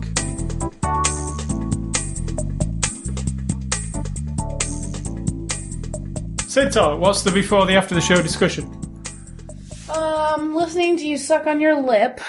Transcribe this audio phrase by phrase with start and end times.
[6.48, 8.72] Sid Talk, what's the before the after the show discussion?
[9.94, 12.22] Um, listening to you suck on your lip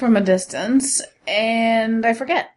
[0.00, 2.50] from a distance, and I forget.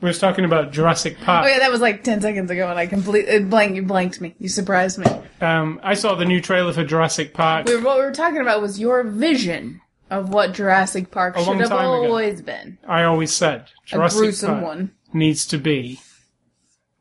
[0.00, 1.44] We was talking about Jurassic Park.
[1.44, 3.74] Oh yeah, that was like ten seconds ago, and I completely it blank.
[3.74, 4.34] You blanked me.
[4.38, 5.06] You surprised me.
[5.40, 7.66] Um, I saw the new trailer for Jurassic Park.
[7.66, 11.40] We were, what we were talking about was your vision of what Jurassic Park A
[11.40, 12.04] long should have time ago.
[12.06, 12.78] always been.
[12.86, 14.90] I always said A Jurassic gruesome Park one.
[15.12, 15.98] needs to be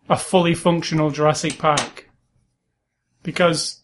[0.10, 2.10] a fully functional Jurassic Park.
[3.22, 3.82] Because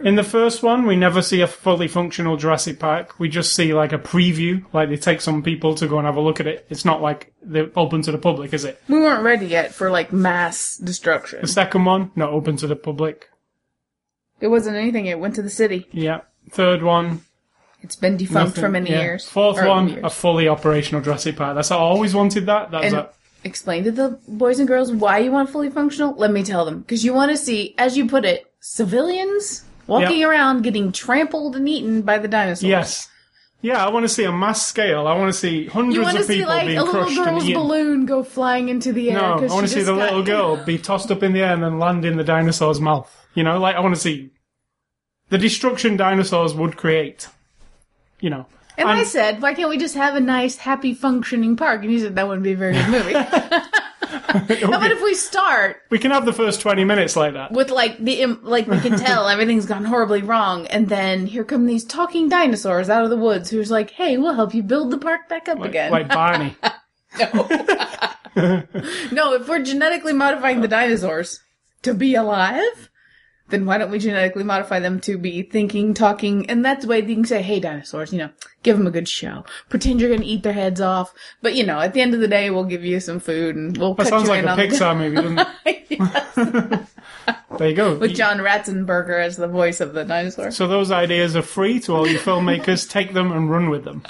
[0.00, 3.18] in the first one, we never see a fully functional Jurassic Park.
[3.18, 6.16] We just see like a preview, like they take some people to go and have
[6.16, 6.66] a look at it.
[6.68, 8.80] It's not like they're open to the public, is it?
[8.88, 11.40] We weren't ready yet for like mass destruction.
[11.40, 13.28] The second one, not open to the public.
[14.40, 15.06] It wasn't anything.
[15.06, 15.86] It went to the city.
[15.92, 16.20] Yeah.
[16.50, 17.22] Third one,
[17.82, 19.00] It's been defunct for many Yeah.
[19.02, 19.26] years.
[19.26, 20.00] Fourth Or one, years.
[20.04, 21.54] a fully operational Jurassic Park.
[21.54, 22.70] That's I always wanted that.
[22.70, 23.10] That was and a,
[23.44, 26.14] explain to the boys and girls why you want fully functional.
[26.16, 30.20] Let me tell them because you want to see, as you put it, civilians walking
[30.20, 30.28] Yep.
[30.28, 32.62] around getting trampled and eaten by the dinosaurs.
[32.68, 33.08] yes.
[33.62, 35.08] Yeah, I want to see a mass scale.
[35.08, 37.00] I want to see hundreds You want to of see people like being a little
[37.02, 37.62] crushed and girl's eaten.
[37.62, 39.16] balloon go flying into the air.
[39.18, 41.62] No, I want to see the little girl be tossed up in the air and
[41.62, 43.10] then land in the dinosaur's mouth.
[43.34, 44.30] You know, like I want to see
[45.30, 47.28] the destruction dinosaurs would create.
[48.20, 48.46] You know,
[48.78, 51.80] And I I'm- said, why can't we just have a nice, happy, functioning park?
[51.82, 53.14] And he said that wouldn't be a very good movie.
[54.08, 57.52] How about if we start we can have the first twenty minutes like that.
[57.52, 61.44] with like the im- like we can tell everything's gone horribly wrong, and then here
[61.44, 64.90] come these talking dinosaurs out of the woods who's like, "Hey, we'll help you build
[64.90, 66.56] the park back up Like, again." like Barney.
[67.18, 67.48] No.
[69.12, 71.40] No, if we're genetically modifying the dinosaurs
[71.82, 72.90] to be alive,
[73.48, 77.00] then why don't we genetically modify them to be thinking, talking, and that's the way
[77.00, 78.30] you can say, "Hey, dinosaurs, you know,
[78.62, 79.44] give them a good show.
[79.68, 81.12] Pretend you're going to eat their heads off,
[81.42, 83.76] but you know, at the end of the day, we'll give you some food and
[83.76, 85.16] we'll That sounds you like in a Pixar movie,
[85.96, 86.86] doesn't it?
[87.58, 87.94] There you go.
[87.94, 90.50] With John Ratzenberger as the voice of the dinosaur.
[90.50, 92.88] So those ideas are free to all you filmmakers.
[92.90, 94.02] Take them and run with them.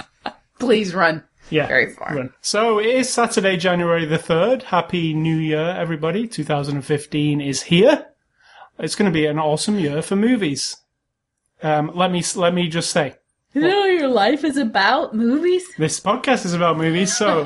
[0.59, 1.23] Please run.
[1.49, 1.67] Yeah.
[1.67, 2.13] Very far.
[2.13, 2.33] Run.
[2.41, 4.63] So it is Saturday, January the 3rd.
[4.63, 6.27] Happy New Year, everybody.
[6.27, 8.07] 2015 is here.
[8.79, 10.77] It's going to be an awesome year for movies.
[11.63, 13.15] Um, let me, let me just say,
[13.53, 15.65] You know your life is about movies?
[15.77, 17.15] this podcast is about movies.
[17.15, 17.43] So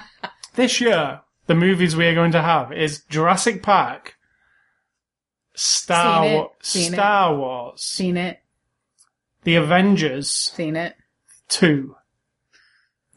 [0.54, 4.16] this year, the movies we are going to have is Jurassic Park,
[5.54, 6.36] Star, Seen it.
[6.36, 6.96] Wa- Seen it.
[6.96, 8.40] Star Wars, Seen it.
[9.44, 10.96] The Avengers Seen it.
[11.50, 11.94] 2.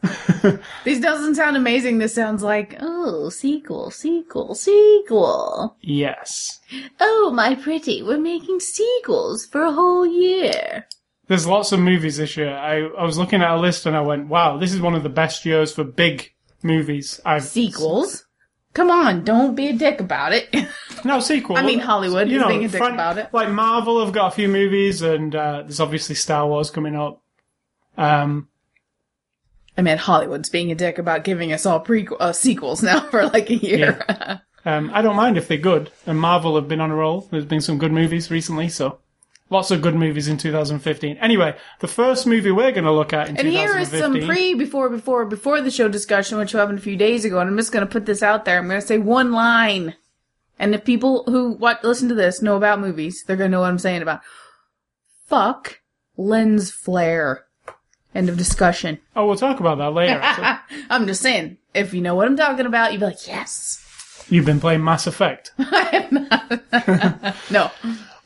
[0.84, 1.98] This doesn't sound amazing.
[1.98, 5.76] This sounds like, oh, sequel, sequel, sequel.
[5.80, 6.60] Yes.
[7.00, 10.86] Oh, my pretty, we're making sequels for a whole year.
[11.26, 12.56] There's lots of movies this year.
[12.56, 15.02] I, I was looking at a list and I went, wow, this is one of
[15.02, 16.32] the best years for big
[16.62, 17.20] movies.
[17.24, 18.24] I've Sequels?
[18.74, 20.54] Come on, don't be a dick about it.
[21.04, 21.56] No sequel.
[21.56, 23.32] I mean, Hollywood is being a dick about it.
[23.32, 27.22] Like Marvel have got a few movies, and uh, there's obviously Star Wars coming up.
[27.96, 28.48] Um,
[29.78, 33.26] I mean, Hollywood's being a dick about giving us all prequel uh, sequels now for
[33.28, 34.04] like a year.
[34.64, 35.92] um, I don't mind if they're good.
[36.04, 37.28] And Marvel have been on a roll.
[37.30, 38.98] There's been some good movies recently, so
[39.50, 41.18] lots of good movies in 2015.
[41.18, 44.54] Anyway, the first movie we're going to look at in And here is some pre,
[44.54, 47.72] before, before, before the show discussion, which happened a few days ago, and I'm just
[47.72, 48.58] going to put this out there.
[48.58, 49.94] I'm going to say one line.
[50.58, 53.60] And if people who what listen to this know about movies, they're going to know
[53.60, 54.22] what I'm saying about.
[55.26, 55.82] Fuck
[56.16, 57.44] lens flare.
[58.14, 58.98] End of discussion.
[59.14, 60.18] oh, we'll talk about that later.
[60.20, 60.84] actually.
[60.90, 63.84] I'm just saying, if you know what I'm talking about, you'd be like, yes.
[64.30, 65.52] You've been playing Mass Effect.
[67.50, 67.70] No.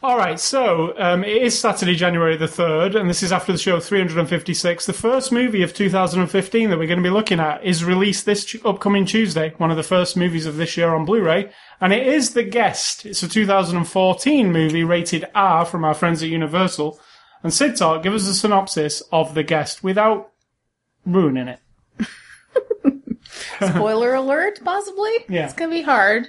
[0.05, 3.59] All right, so um, it is Saturday, January the 3rd, and this is after the
[3.59, 4.87] show 356.
[4.87, 8.57] The first movie of 2015 that we're going to be looking at is released this
[8.65, 12.05] upcoming Tuesday, one of the first movies of this year on Blu ray, and it
[12.05, 13.07] is The Guest.
[13.07, 16.99] It's a 2014 movie rated R from our friends at Universal.
[17.43, 20.31] And Sid Talk, give us a synopsis of The Guest without
[21.05, 21.61] ruining it.
[23.61, 25.11] Spoiler alert, possibly?
[25.29, 25.45] Yeah.
[25.45, 26.29] It's going to be hard.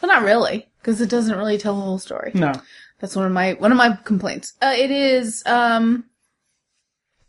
[0.00, 2.30] but not really, because it doesn't really tell the whole story.
[2.34, 2.52] No.
[3.00, 4.54] That's one of my one of my complaints.
[4.62, 6.04] Uh, it is um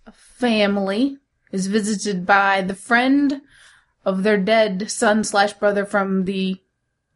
[0.06, 1.18] a family
[1.52, 3.42] is visited by the friend
[4.06, 6.62] of their dead son slash brother from the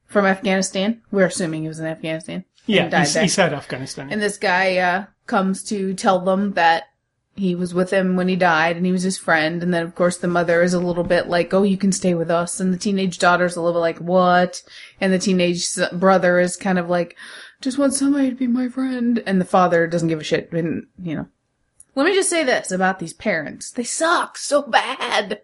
[0.08, 1.02] from Afghanistan.
[1.12, 2.44] We're assuming he was in Afghanistan.
[2.66, 4.12] Yeah, he, he said Afghanistan.
[4.12, 6.84] And this guy uh, comes to tell them that
[7.36, 9.64] he was with him when he died and he was his friend.
[9.64, 12.14] And then, of course, the mother is a little bit like, oh, you can stay
[12.14, 12.60] with us.
[12.60, 14.62] And the teenage daughter's a little bit like, what?
[15.00, 17.16] And the teenage brother is kind of like,
[17.62, 19.24] just want somebody to be my friend.
[19.26, 20.52] And the father doesn't give a shit.
[20.52, 21.28] And, you know.
[21.96, 23.72] Let me just say this about these parents.
[23.72, 25.42] They suck so bad.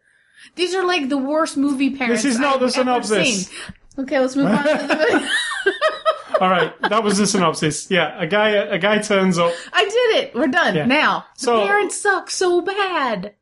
[0.56, 2.24] These are like the worst movie parents.
[2.24, 3.48] This is not I've the synopsis.
[3.48, 3.58] seen.
[3.98, 5.28] Okay, let's move on to the movie.
[6.42, 7.90] All right, that was the synopsis.
[7.90, 9.54] Yeah, a guy a guy turns up.
[9.72, 10.36] I did it.
[10.36, 10.76] We're done.
[10.76, 10.86] Yeah.
[10.86, 13.34] Now, So- the parents suck so bad.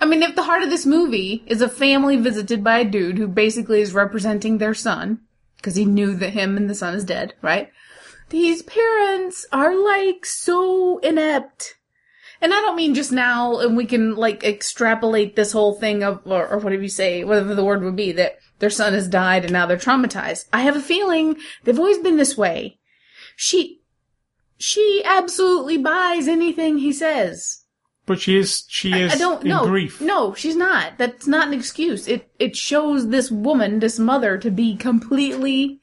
[0.00, 3.18] I mean, if the heart of this movie is a family visited by a dude
[3.18, 5.20] who basically is representing their son,
[5.58, 7.70] because he knew that him and the son is dead, right?
[8.30, 11.74] These parents are like so inept.
[12.40, 16.20] And I don't mean just now, and we can like extrapolate this whole thing of,
[16.26, 19.44] or, or whatever you say, whatever the word would be, that their son has died
[19.44, 20.46] and now they're traumatized.
[20.52, 22.78] I have a feeling they've always been this way.
[23.36, 23.80] She,
[24.58, 27.62] she absolutely buys anything he says.
[28.06, 29.66] But she is she is I don't in know.
[29.66, 30.00] grief.
[30.00, 30.96] No, she's not.
[30.96, 32.06] That's not an excuse.
[32.06, 35.80] It it shows this woman, this mother, to be completely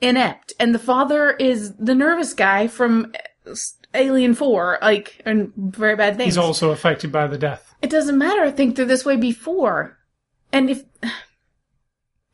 [0.00, 3.12] inept, and the father is the nervous guy from
[3.94, 6.34] Alien Four, like and very bad things.
[6.34, 7.72] He's also affected by the death.
[7.82, 8.42] it doesn't matter.
[8.42, 9.96] I think they're this way before,
[10.52, 10.82] and if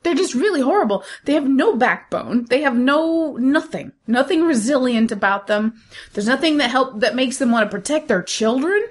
[0.04, 1.02] they're just really horrible.
[1.24, 2.44] They have no backbone.
[2.44, 5.80] They have no nothing, nothing resilient about them.
[6.12, 8.84] There's nothing that help that makes them want to protect their children.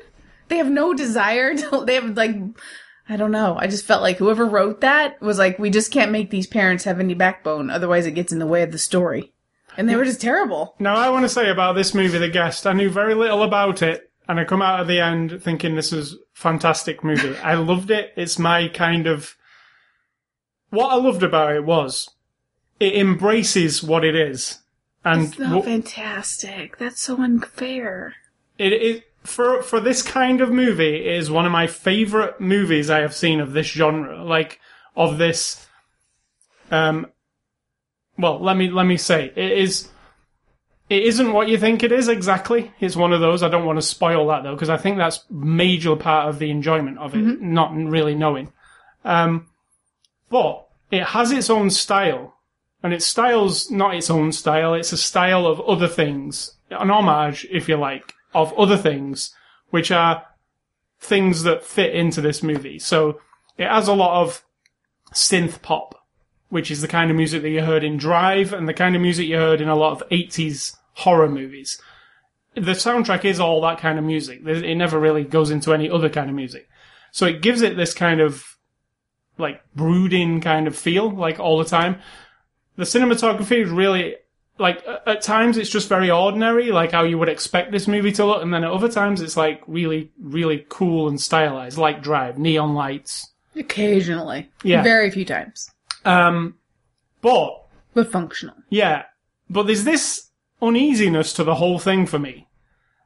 [0.49, 1.85] They have no desire to.
[1.85, 2.35] They have like,
[3.07, 3.55] I don't know.
[3.57, 6.83] I just felt like whoever wrote that was like, we just can't make these parents
[6.83, 9.31] have any backbone, otherwise it gets in the way of the story.
[9.75, 10.75] And they were just terrible.
[10.79, 13.81] Now, I want to say about this movie, The Guest, I knew very little about
[13.81, 17.35] it, and I come out at the end thinking this is fantastic movie.
[17.37, 18.13] I loved it.
[18.15, 19.35] It's my kind of.
[20.73, 22.09] What I loved about it was
[22.79, 24.61] it embraces what it is,
[25.05, 26.79] and It's not fantastic.
[26.79, 28.15] That's so unfair.
[28.57, 30.95] it is for for this kind of movie.
[30.95, 34.59] It is one of my favorite movies I have seen of this genre, like
[34.95, 35.67] of this.
[36.71, 37.05] Um.
[38.17, 39.89] Well, let me let me say it is.
[40.89, 42.71] It isn't what you think it is exactly.
[42.79, 43.43] It's one of those.
[43.43, 46.49] I don't want to spoil that though, because I think that's major part of the
[46.49, 48.51] enjoyment of it, not really knowing.
[49.05, 49.49] Um,
[50.33, 52.33] but it has its own style,
[52.81, 54.73] and its style's not its own style.
[54.73, 59.31] It's a style of other things, an homage, if you like, of other things,
[59.69, 60.25] which are
[60.99, 62.79] things that fit into this movie.
[62.79, 63.21] So
[63.59, 64.43] it has a lot of
[65.13, 66.03] synth pop,
[66.49, 69.03] which is the kind of music that you heard in Drive and the kind of
[69.03, 71.79] music you heard in a lot of 80s horror movies.
[72.55, 74.41] The soundtrack is all that kind of music.
[74.43, 76.67] It never really goes into any other kind of music.
[77.11, 78.52] So it gives it this kind of
[79.37, 81.99] like brooding kind of feel, like all the time.
[82.75, 84.15] The cinematography is really
[84.59, 88.25] like at times it's just very ordinary, like how you would expect this movie to
[88.25, 92.37] look, and then at other times it's like really, really cool and stylized, like Drive,
[92.37, 93.31] neon lights.
[93.55, 94.49] Occasionally.
[94.63, 94.83] Yeah.
[94.83, 95.69] Very few times.
[96.05, 96.55] Um,
[97.21, 98.55] but But functional.
[98.69, 99.03] yeah,
[99.49, 100.29] but there's this
[100.61, 102.47] uneasiness to the whole thing for me.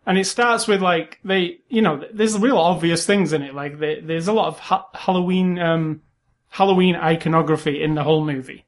[0.06, 3.54] And it starts with like they, you know, there's real obvious things in it.
[3.54, 6.02] Like there, there's a lot of ha- Halloween, um,
[6.58, 8.66] Halloween iconography in the whole movie.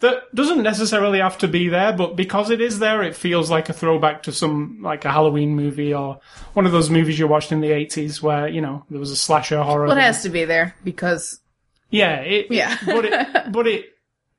[0.00, 3.68] That doesn't necessarily have to be there, but because it is there, it feels like
[3.68, 6.18] a throwback to some like a Halloween movie or
[6.54, 9.16] one of those movies you watched in the 80s where you know there was a
[9.16, 9.86] slasher horror.
[9.86, 11.40] Well, it has to be there because
[11.90, 12.76] Yeah, it, Yeah.
[12.84, 13.86] but it, but it,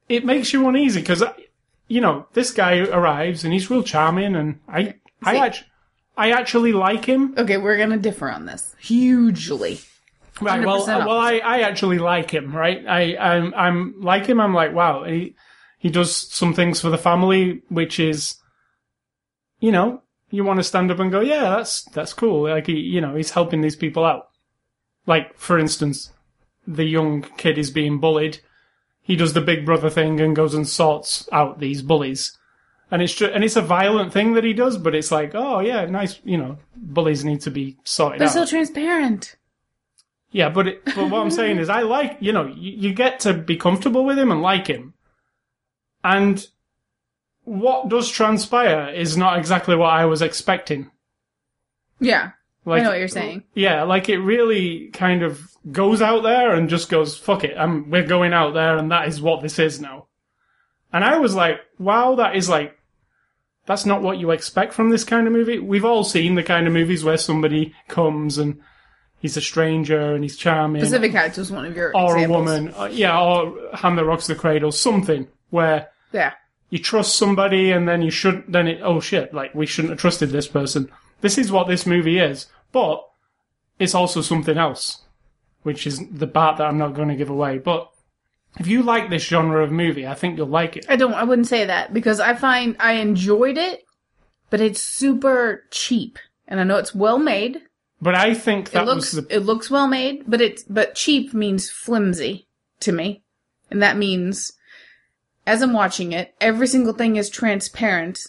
[0.09, 1.33] it makes you uneasy because, uh,
[1.87, 5.67] you know, this guy arrives and he's real charming, and I, I actually,
[6.17, 7.35] I actually like him.
[7.37, 9.79] okay, we're gonna differ on this hugely.
[10.41, 10.65] Right.
[10.65, 12.55] Well, 100% uh, well, I, I actually like him.
[12.55, 12.85] Right.
[12.87, 14.39] I, I'm, I'm like him.
[14.39, 15.03] I'm like, wow.
[15.03, 15.35] He,
[15.77, 18.35] he does some things for the family, which is,
[19.59, 22.49] you know, you want to stand up and go, yeah, that's that's cool.
[22.49, 24.29] Like he, you know, he's helping these people out.
[25.05, 26.11] Like for instance,
[26.65, 28.39] the young kid is being bullied.
[29.01, 32.35] He does the big brother thing and goes and sorts out these bullies.
[32.89, 35.59] And it's ju- and it's a violent thing that he does, but it's like, oh
[35.59, 36.19] yeah, nice.
[36.23, 38.33] You know, bullies need to be sorted They're out.
[38.33, 39.35] so transparent.
[40.33, 43.21] Yeah, but it, but what I'm saying is, I like you know you, you get
[43.21, 44.95] to be comfortable with him and like him,
[46.03, 46.45] and
[47.45, 50.89] what does transpire is not exactly what I was expecting.
[51.99, 52.31] Yeah,
[52.65, 53.43] Like, I know what you're saying.
[53.53, 57.55] Yeah, like it really kind of goes out there and just goes fuck it.
[57.57, 60.07] I'm we're going out there, and that is what this is now.
[60.91, 62.77] And I was like, wow, that is like.
[63.65, 65.57] That's not what you expect from this kind of movie.
[65.57, 68.59] We've all seen the kind of movies where somebody comes and
[69.23, 70.81] he's a stranger and he's charming.
[70.83, 72.29] Pacific Heights was one of your or examples.
[72.29, 76.33] a woman, uh, yeah, or hand that rocks the cradle, something where Yeah,
[76.69, 78.51] you trust somebody and then you shouldn't.
[78.51, 80.91] then it, oh shit, like we shouldn't have trusted this person.
[81.21, 83.03] this is what this movie is, but
[83.79, 85.01] it's also something else,
[85.63, 87.57] which is the part that I'm not going to give away.
[87.57, 87.89] But
[88.59, 90.85] if you like this genre of movie, I think you'll like it.
[90.87, 91.13] I don't.
[91.15, 93.83] I wouldn't say that because I find I enjoyed it,
[94.51, 97.61] but it's super cheap, and I know it's well made.
[98.03, 100.93] But I think that it looks was the it looks well made, but it's but
[100.93, 102.49] cheap means flimsy
[102.81, 103.23] to me,
[103.71, 104.51] and that means
[105.47, 108.19] as I'm watching it, every single thing is transparent,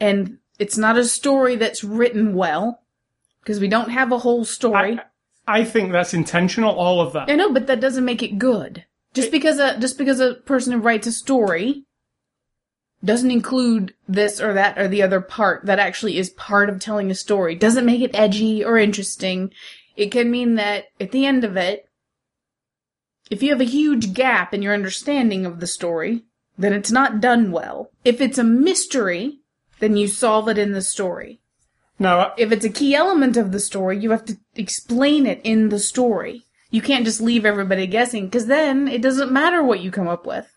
[0.00, 2.80] and it's not a story that's written well
[3.40, 4.98] because we don't have a whole story.
[5.46, 6.74] I, I think that's intentional.
[6.74, 7.30] All of that.
[7.30, 8.86] I know, but that doesn't make it good.
[9.12, 11.84] Just because a just because a person who writes a story
[13.04, 17.10] doesn't include this or that or the other part that actually is part of telling
[17.10, 19.52] a story doesn't make it edgy or interesting.
[19.96, 21.88] It can mean that at the end of it,
[23.30, 26.24] if you have a huge gap in your understanding of the story,
[26.58, 27.90] then it's not done well.
[28.04, 29.40] If it's a mystery,
[29.80, 31.40] then you solve it in the story.
[31.98, 35.68] Now, If it's a key element of the story, you have to explain it in
[35.68, 36.44] the story.
[36.70, 40.26] You can't just leave everybody guessing, because then it doesn't matter what you come up
[40.26, 40.53] with.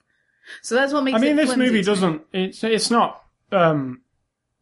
[0.61, 2.21] So that's what makes I mean, this movie doesn't.
[2.33, 4.01] It's it's not um,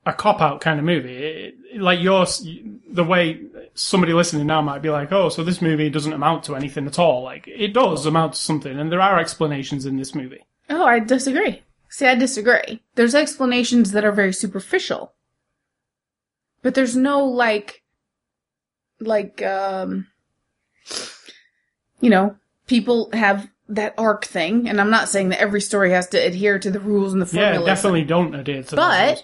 [0.05, 1.15] a cop out kind of movie.
[1.15, 1.35] It,
[1.71, 2.47] it- like yours,
[2.89, 3.41] the way
[3.73, 6.97] somebody listening now might be like, "Oh, so this movie doesn't amount to anything at
[6.97, 10.39] all." Like it does amount to something, and there are explanations in this movie.
[10.69, 11.63] Oh, I disagree.
[11.89, 12.81] See, I disagree.
[12.95, 15.13] There's explanations that are very superficial.
[16.61, 17.83] But there's no like
[19.01, 20.07] like um
[21.99, 22.37] you know,
[22.67, 26.59] people have that arc thing, and I'm not saying that every story has to adhere
[26.59, 27.59] to the rules and the formula.
[27.59, 28.75] Yeah, definitely don't adhere to.
[28.75, 29.23] But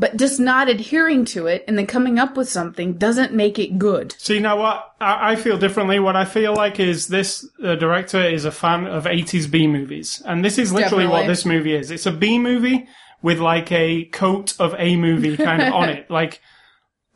[0.00, 3.78] but just not adhering to it and then coming up with something doesn't make it
[3.78, 4.14] good.
[4.18, 6.00] See now, what I, I feel differently.
[6.00, 10.22] What I feel like is this uh, director is a fan of 80s B movies,
[10.24, 11.90] and this is literally what this movie is.
[11.90, 12.88] It's a B movie
[13.20, 16.40] with like a coat of A movie kind of on it, like.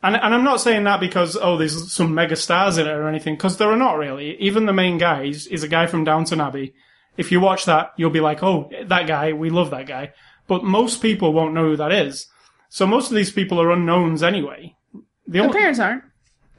[0.05, 3.07] And, and I'm not saying that because oh, there's some mega stars in it or
[3.07, 4.39] anything, because there are not really.
[4.39, 6.75] Even the main guy is, is a guy from Downton Abbey.
[7.17, 10.13] If you watch that, you'll be like, oh, that guy, we love that guy.
[10.47, 12.27] But most people won't know who that is.
[12.69, 14.75] So most of these people are unknowns anyway.
[15.27, 16.03] The The parents aren't.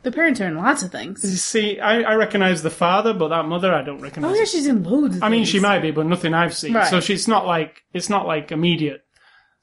[0.03, 1.25] The parents are in lots of things.
[1.25, 4.31] you see, I, I recognize the father, but that mother I don't recognize.
[4.31, 4.55] Oh recognize.
[4.55, 6.75] yeah, she's in loads of I mean, she might be, but nothing I've seen.
[6.75, 6.89] Right.
[6.89, 9.05] So she's not like it's not like immediate.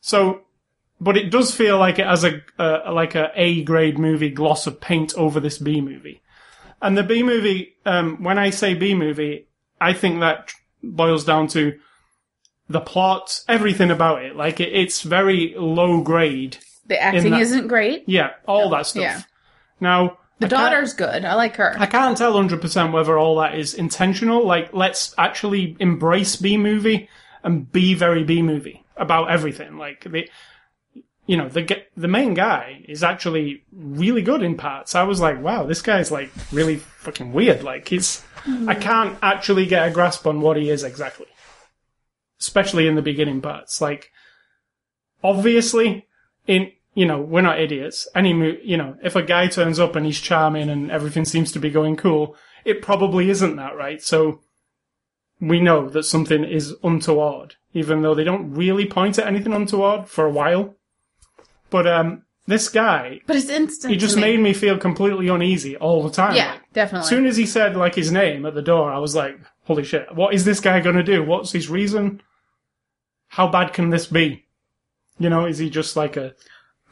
[0.02, 0.42] So,
[1.04, 4.68] but it does feel like it has a, a like a A grade movie gloss
[4.68, 6.22] of paint over this B movie.
[6.82, 9.48] And the B movie, um, when I say B movie,
[9.80, 11.80] I think that boils down to
[12.70, 14.36] the plot, everything about it.
[14.36, 16.58] Like it, it's very low grade.
[16.86, 18.04] The acting that- isn't great.
[18.08, 19.04] Yeah, all that stuff.
[19.04, 19.22] Yeah.
[19.80, 21.24] Now The I daughter's good.
[21.26, 21.76] I like her.
[21.78, 24.46] I can't tell 100% whether all that is intentional.
[24.46, 27.10] Like, let's actually embrace B movie
[27.44, 29.78] and be very B movie about everything.
[29.78, 30.28] Like, the,
[31.26, 34.96] you know, the the main guy is actually really good in parts.
[34.96, 37.64] I was like, wow, this guy's like really fucking weird.
[37.64, 38.70] Like, he's, hmm.
[38.70, 41.28] I can't actually get a grasp on what he is exactly.
[42.40, 43.80] Especially in the beginning parts.
[43.80, 44.12] Like,
[45.24, 46.08] obviously,
[46.46, 48.08] in, you know, we're not idiots.
[48.14, 51.54] Any, mo- you know, if a guy turns up and he's charming and everything seems
[51.54, 54.02] to be going cool, it probably isn't that, right?
[54.02, 54.42] So,
[55.40, 60.08] we know that something is untoward, even though they don't really point at anything untoward
[60.08, 60.76] for a while.
[61.74, 63.92] But, um, this guy, but it's instant.
[63.92, 64.28] he just to me.
[64.34, 66.36] made me feel completely uneasy all the time.
[66.36, 67.04] Yeah, Like, definitely.
[67.06, 69.84] as soon as he said like his name at the door, I was like, "Holy
[69.86, 70.14] shit!
[70.14, 71.24] What is this guy going to do?
[71.24, 72.22] What's his reason?
[73.30, 74.46] How bad can this be?
[75.20, 76.34] You know, is he just like a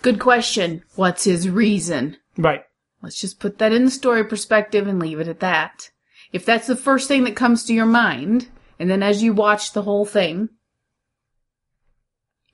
[0.02, 0.84] Good question.
[0.96, 2.18] What's his reason?
[2.38, 2.64] right?
[3.04, 5.90] Let's just put that in the story perspective and leave it at that.
[6.32, 8.48] If that's the first thing that comes to your mind,
[8.80, 10.48] and then as you watch the whole thing,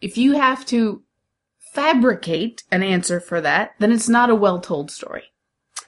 [0.01, 1.03] if you have to
[1.77, 5.24] fabricate an answer for that, then it's not a well told story.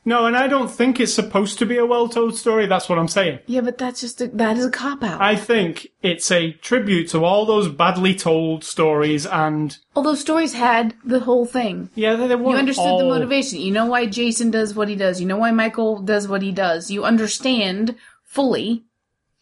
[0.06, 2.66] No, and I don't think it's supposed to be a well-told story.
[2.68, 3.40] That's what I'm saying.
[3.48, 5.22] Yeah, but that's just a, that is a cop out.
[5.22, 10.96] I think it's a tribute to all those badly told stories, and Although stories had
[11.04, 11.90] the whole thing.
[11.96, 13.60] yeah, they, they weren't You understood the motivation.
[13.60, 15.20] You know why Jason does what he does.
[15.20, 16.90] You know why Michael does what he does.
[16.90, 18.86] You understand fully,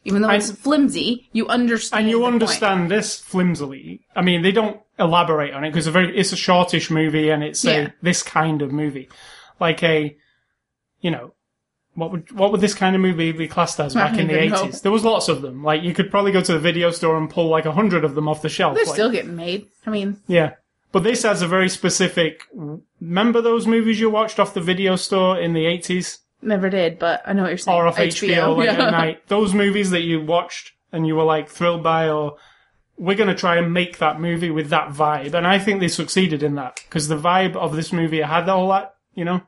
[0.06, 1.30] even though it's flimsy.
[1.34, 2.34] You understand, and you the point.
[2.34, 4.02] understand this flimsily.
[4.16, 7.30] I mean, they don't elaborate on it because it's a very it's a shortish movie
[7.30, 7.72] and it's Yeah.
[7.78, 9.10] a this kind of movie,
[9.60, 10.16] like a,
[11.02, 11.34] you know,
[11.94, 14.82] what would what would this kind of movie be classed as back in the eighties?
[14.82, 15.64] There was lots of them.
[15.64, 18.16] Like you could probably go to the video store and pull like a hundred of
[18.16, 18.76] them off the shelf.
[18.76, 19.68] They're like- still getting made.
[19.86, 20.54] I mean, yeah.
[20.92, 22.44] But this has a very specific.
[23.02, 27.22] Remember those movies you watched off the video store in the eighties never did, but
[27.26, 27.78] I know what you're saying.
[27.78, 28.86] or off HBO, late yeah.
[28.86, 29.28] at night?
[29.28, 32.38] Those movies that you watched and you were like thrilled by, or
[32.98, 35.34] we're going to try and make that movie with that vibe.
[35.34, 38.70] And I think they succeeded in that because the vibe of this movie had all
[38.70, 39.42] that, you know?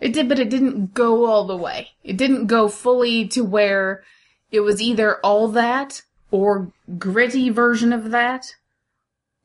[0.00, 1.90] It did, but it didn't go all the way.
[2.02, 4.02] It didn't go fully to where
[4.50, 8.54] it was either all that or gritty version of that.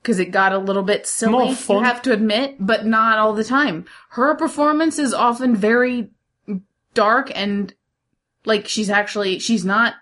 [0.04, 3.44] Cause it got a little bit silly, you have to admit, but not all the
[3.44, 3.86] time.
[4.10, 6.10] Her performance is often very
[6.96, 7.72] dark and
[8.44, 9.94] like she's actually, she's not,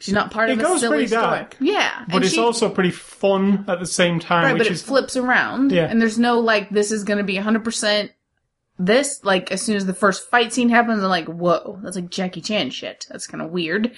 [0.00, 1.22] she's not part It of a goes silly pretty story.
[1.22, 1.56] dark.
[1.60, 2.04] Yeah.
[2.06, 4.72] But and it's she- also pretty fun at the same time, Right, which but it
[4.72, 5.86] is flips around, Yeah.
[5.86, 8.12] and there's no like this is going to be 100 percent
[8.78, 9.24] this.
[9.24, 12.40] Like as soon as the first fight scene happens, I'm like, whoa, that's like Jackie
[12.40, 13.06] Chan shit.
[13.10, 13.92] That's kind of weird.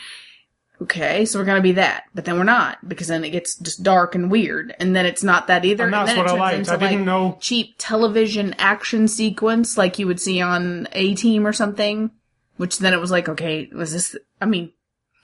[0.83, 3.83] Okay, so we're gonna be that, but then we're not because then it gets just
[3.83, 5.85] dark and weird, and then it's not that either.
[5.85, 6.57] and that's then what it I turns liked.
[6.59, 7.39] into, I didn't like, know.
[7.39, 12.11] cheap television action sequence like you would see on A Team or something.
[12.57, 14.17] Which then it was like, okay, was this?
[14.41, 14.73] I mean,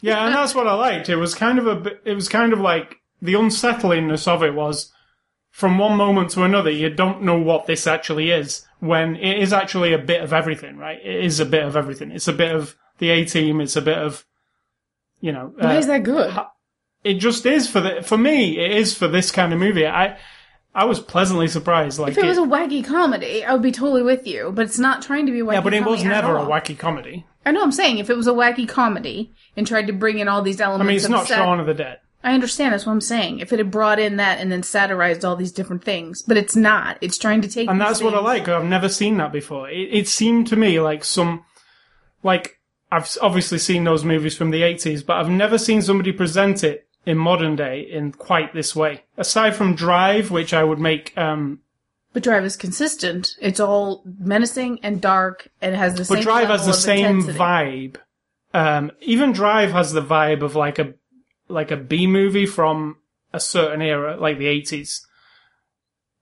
[0.07, 1.09] Yeah, and that's what I liked.
[1.09, 4.93] It was kind of a it was kind of like the unsettlingness of it was
[5.57, 9.55] from one moment to another, you don't know what this actually is when it is
[9.55, 10.99] actually a bit of everything, right?
[11.03, 12.11] It is a bit of everything.
[12.11, 13.63] It's a bit of the A team.
[13.63, 14.27] It's a bit of,
[15.23, 16.31] you know, why uh, is that good?
[17.05, 19.87] it just is for the, for me, it is for this kind of movie.
[19.87, 20.19] I,
[20.75, 21.99] I was pleasantly surprised.
[21.99, 24.53] Like If it was a wacky comedy, I would be totally with you.
[24.55, 25.55] But it's not trying to be wacky.
[25.55, 27.25] yeah, but it was never a wacky comedy.
[27.47, 30.29] I know I'm saying if it was a wacky comedy and tried to bring in
[30.29, 30.89] all these elements, I elements.
[30.89, 32.01] mean, it's of not sat- Shaun of the Dead.
[32.25, 32.73] I understand.
[32.73, 33.39] That's what I'm saying.
[33.39, 36.57] If it had brought in that and then satirized all these different things, but it's
[36.57, 36.99] not.
[37.01, 37.69] It's trying to take.
[37.71, 38.49] and these that's what I things- like.
[38.49, 39.71] I've never seen that before.
[39.71, 41.45] It, it seemed to me like some,
[42.25, 42.59] like
[42.91, 46.65] I've s- obviously seen those movies from the eighties, but I've never seen somebody present
[46.65, 49.05] it in modern day in quite this way.
[49.17, 51.61] Aside from Drive, which I would make, um,
[52.17, 53.37] But Drive is consistent.
[53.43, 56.17] It's all menacing and dark, and it has the but same.
[56.17, 57.39] But Drive has the same intensity.
[57.39, 57.97] vibe.
[58.55, 60.95] Um, even Drive has the vibe of like a
[61.49, 62.97] like a B movie from
[63.35, 65.07] a certain era, like the eighties.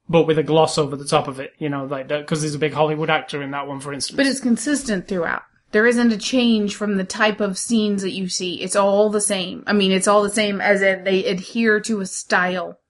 [0.08, 2.58] But with a gloss over the top of it, you know, like because there's a
[2.58, 4.16] big Hollywood actor in that one, for instance.
[4.16, 5.44] But it's consistent throughout.
[5.70, 8.60] There isn't a change from the type of scenes that you see.
[8.62, 9.62] It's all the same.
[9.68, 12.80] I mean, it's all the same as in they adhere to a style.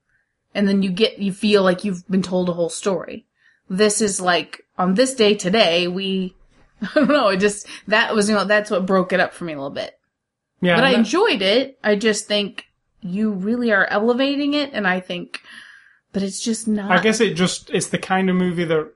[0.55, 3.25] And then you get, you feel like you've been told a whole story.
[3.69, 6.35] This is like, on this day today, we,
[6.81, 9.43] I don't know, it just, that was, you know, that's what broke it up for
[9.43, 9.99] me a little bit.
[10.61, 11.77] yeah, But I enjoyed it.
[11.83, 12.65] I just think
[13.01, 15.41] you really are elevating it, and I think,
[16.11, 16.91] but it's just not.
[16.91, 18.91] I guess it just it's the kind of movie that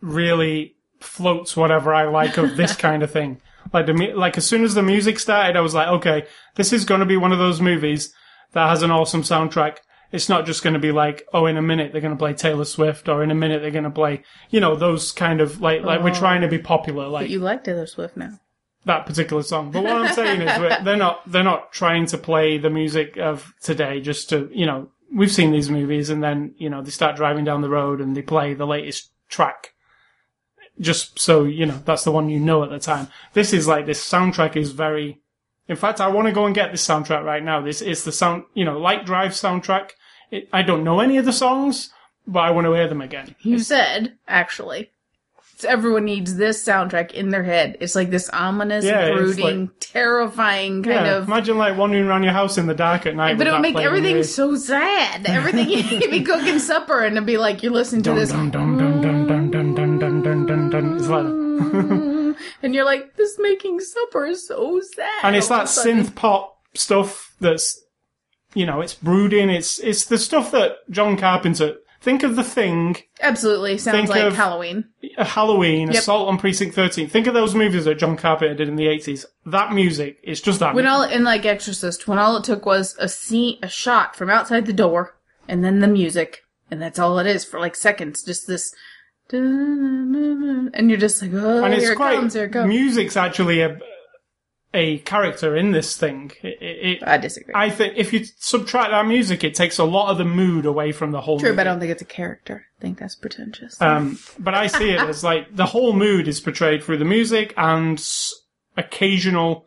[0.00, 3.40] really floats whatever I like of this kind of thing.
[3.72, 6.84] Like the like as soon as the music started, I was like, okay, this is
[6.84, 8.12] going to be one of those movies
[8.52, 9.78] that has an awesome soundtrack.
[10.10, 12.32] It's not just going to be like, oh, in a minute they're going to play
[12.32, 15.60] Taylor Swift, or in a minute they're going to play, you know, those kind of
[15.60, 16.14] like like we're oh.
[16.14, 18.38] trying to be popular, like But you like Taylor Swift now.
[18.84, 19.70] that particular song.
[19.70, 23.16] But what I'm saying is we're- they're not they're not trying to play the music
[23.18, 26.90] of today just to you know we've seen these movies and then you know they
[26.90, 29.72] start driving down the road and they play the latest track
[30.80, 33.08] just so you know that's the one you know at the time.
[33.32, 35.20] This is like this soundtrack is very.
[35.66, 37.60] In fact, I want to go and get this soundtrack right now.
[37.60, 39.90] This is the sound you know Light Drive soundtrack.
[40.30, 41.90] It, I don't know any of the songs,
[42.26, 43.34] but I want to hear them again.
[43.40, 44.90] You said, actually.
[45.66, 47.78] Everyone needs this soundtrack in their head.
[47.80, 51.26] It's like this ominous, Yeah, brooding, Yeah, terrifying kind of.
[51.26, 53.38] imagine like wandering around your house in the dark at night.
[53.38, 55.26] But it would make playing in your everything so sad.
[55.26, 58.76] Everything you'd be cooking supper and it'd be like you're listening to this, dun, dun,
[58.78, 60.96] dun, dun, dun, dun, dun, dun, dun, dun, dun.
[60.96, 65.08] It's like, and you're like, this making supper is so sad.
[65.24, 66.04] and it's that of a sudden.
[66.04, 67.82] synth pop stuff that's,
[68.54, 69.50] you know, it's brooding.
[69.50, 71.76] It's it's the stuff that John Carpenter.
[72.00, 74.84] Think of the thing, Absolutely sounds Think like of- Halloween.
[75.18, 75.96] a Halloween, Yep.
[75.96, 77.08] Assault on Precinct 13.
[77.08, 79.24] Think of those movies that John Carpenter did in the 80s.
[79.46, 80.76] That music, it's just that.
[80.76, 84.30] When all in like Exorcist, when all it took was a scene, a shot from
[84.30, 85.16] outside the door,
[85.48, 88.22] and then the music, and that's all it is for like seconds.
[88.22, 88.72] Just this,
[89.32, 92.68] and you're just like, oh, and it's here it quite, comes, here it comes.
[92.68, 93.78] music's actually a,
[94.74, 96.32] a character in this thing.
[96.42, 97.54] It, it, it, I disagree.
[97.54, 100.92] I think if you subtract that music, it takes a lot of the mood away
[100.92, 101.56] from the whole True, movie.
[101.56, 102.66] but I don't think it's a character.
[102.78, 103.80] I think that's pretentious.
[103.80, 107.54] Um, but I see it as like the whole mood is portrayed through the music
[107.56, 108.02] and
[108.76, 109.66] occasional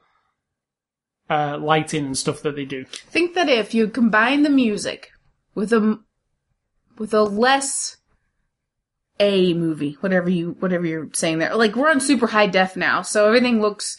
[1.29, 2.85] uh, lighting and stuff that they do.
[2.85, 5.11] think that if you combine the music
[5.55, 5.99] with a
[6.97, 7.97] with a less
[9.19, 13.01] a movie, whatever you whatever you're saying there, like we're on super high def now,
[13.01, 13.97] so everything looks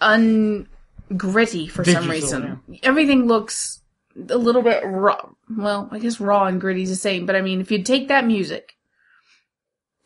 [0.00, 2.60] ungritty for some Digital, reason.
[2.82, 3.80] Everything looks
[4.28, 5.28] a little bit raw.
[5.56, 8.08] Well, I guess raw and gritty is the same, but I mean, if you take
[8.08, 8.72] that music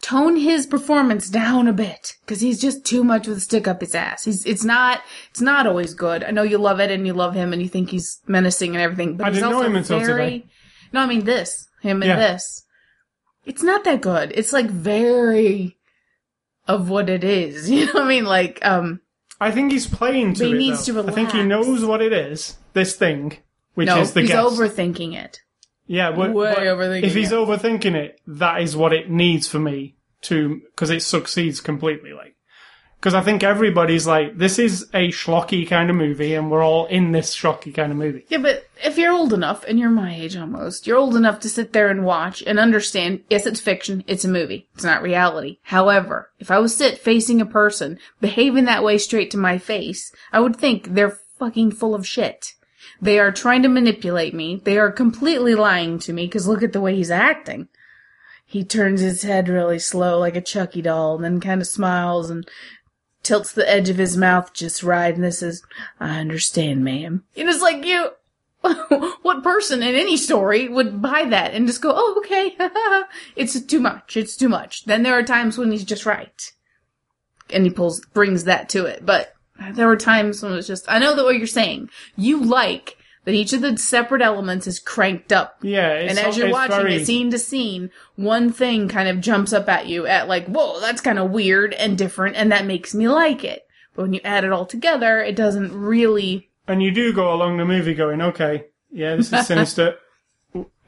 [0.02, 3.82] tone his performance down a bit because he's just too much with a stick up
[3.82, 4.24] his ass.
[4.24, 6.24] He's it's not it's not always good.
[6.24, 8.80] I know you love it and you love him and you think he's menacing and
[8.82, 10.30] everything, but I he's didn't know also him until very.
[10.40, 10.46] today.
[10.92, 12.16] No, I mean this him and Yeah.
[12.16, 12.64] this.
[13.44, 14.32] It's not that good.
[14.34, 15.76] It's like very
[16.66, 17.68] of what it is.
[17.70, 18.24] You know what I mean?
[18.24, 19.00] Like um
[19.40, 20.58] I think he's playing to But he it.
[20.58, 21.02] needs though.
[21.02, 22.56] to I think he knows what it is.
[22.74, 23.38] This thing,
[23.74, 24.46] which no, is the he's guest.
[24.58, 25.40] overthinking it.
[25.86, 27.36] yeah, but, way but overthinking If he's it.
[27.36, 32.12] overthinking it, that is what it needs for me to because it succeeds completely.
[32.12, 32.36] Like,
[33.00, 36.84] because I think everybody's like, this is a schlocky kind of movie, and we're all
[36.84, 38.26] in this schlocky kind of movie.
[38.28, 41.48] Yeah, but if you're old enough, and you're my age almost, you're old enough to
[41.48, 45.60] sit there and watch and understand, yes, it's fiction, it's a movie, it's not reality.
[45.62, 50.12] However, if I was sit facing a person behaving that way straight to my face,
[50.30, 52.52] I would think they're fucking full of shit.
[53.00, 54.60] They are trying to manipulate me.
[54.62, 57.68] They are completely lying to me because look at the way he's acting.
[58.44, 62.30] He turns his head really slow like a Chucky doll and then kind of smiles
[62.30, 62.46] and
[63.22, 65.62] tilts the edge of his mouth just right and this is,
[65.98, 67.24] I understand, ma'am.
[67.36, 68.10] And it's like you,
[69.22, 72.56] what person in any story would buy that and just go, oh, okay,
[73.36, 74.84] it's too much, it's too much.
[74.84, 76.52] Then there are times when he's just right.
[77.50, 79.04] And he pulls, brings that to it.
[79.04, 79.34] But
[79.72, 81.90] there were times when it was just, I know that what you're saying.
[82.16, 85.58] You like that each of the separate elements is cranked up.
[85.62, 89.20] Yeah, it's, And as you're watching very, it scene to scene, one thing kind of
[89.20, 92.66] jumps up at you at like, whoa, that's kind of weird and different, and that
[92.66, 93.66] makes me like it.
[93.94, 97.56] But when you add it all together, it doesn't really and you do go along
[97.56, 99.96] the movie going, okay, yeah, this is sinister.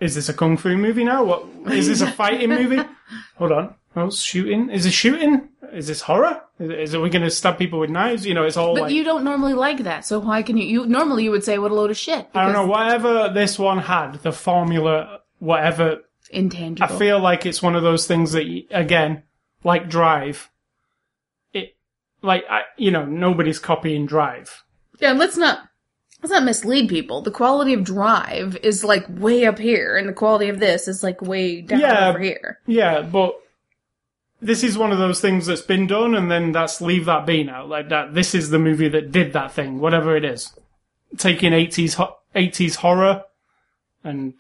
[0.01, 1.25] is this a kung fu movie now?
[1.25, 2.81] What is this a fighting movie?
[3.37, 4.71] Hold on, oh, shooting?
[4.71, 5.49] Is it shooting?
[5.73, 6.41] Is this horror?
[6.59, 8.27] Is, is it we going to stab people with knives?
[8.27, 10.67] You know, it's all But like you don't normally like that, so why can you?
[10.67, 12.27] You normally you would say what a load of shit.
[12.35, 16.01] I don't know, whatever this one had, the formula, whatever.
[16.31, 16.95] Intangible.
[16.95, 19.23] I feel like it's one of those things that, again,
[19.65, 20.51] like Drive,
[21.53, 21.77] it,
[22.23, 24.63] like I, you know, nobody's copying Drive.
[25.01, 25.59] yeah, and let's not
[26.23, 27.21] let's not mislead people.
[27.23, 31.03] The quality of Drive is like way up here, and the quality of this is
[31.03, 32.09] like way down Yeah.
[32.09, 32.59] over here.
[32.67, 33.35] Yeah, but
[34.43, 37.45] this is one of those things that's been done, and then that's leave that be
[37.45, 37.65] now.
[37.65, 40.53] Like that, this is the movie that did that thing, whatever it is.
[41.17, 41.97] Taking eighties
[42.35, 43.25] eighties horror
[44.03, 44.35] and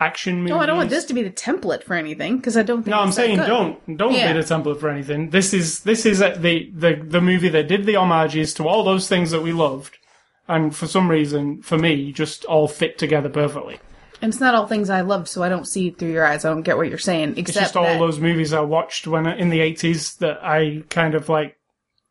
[0.00, 0.50] action movies.
[0.50, 2.88] No, I don't want this to be the template for anything because I don't think.
[2.94, 4.32] No, I'm saying don't don't Yeah.
[4.32, 5.30] be the template for anything.
[5.30, 9.08] This is this is the the the movie that did the homages to all those
[9.08, 9.98] things that we loved,
[10.46, 13.78] and for some reason, for me, just all fit together perfectly.
[14.20, 16.44] And it's not all things I loved, so I don't see through your eyes.
[16.44, 17.30] I don't get what you're saying.
[17.30, 20.82] It's Except just all that those movies I watched when in the eighties that I
[20.90, 21.56] kind of like.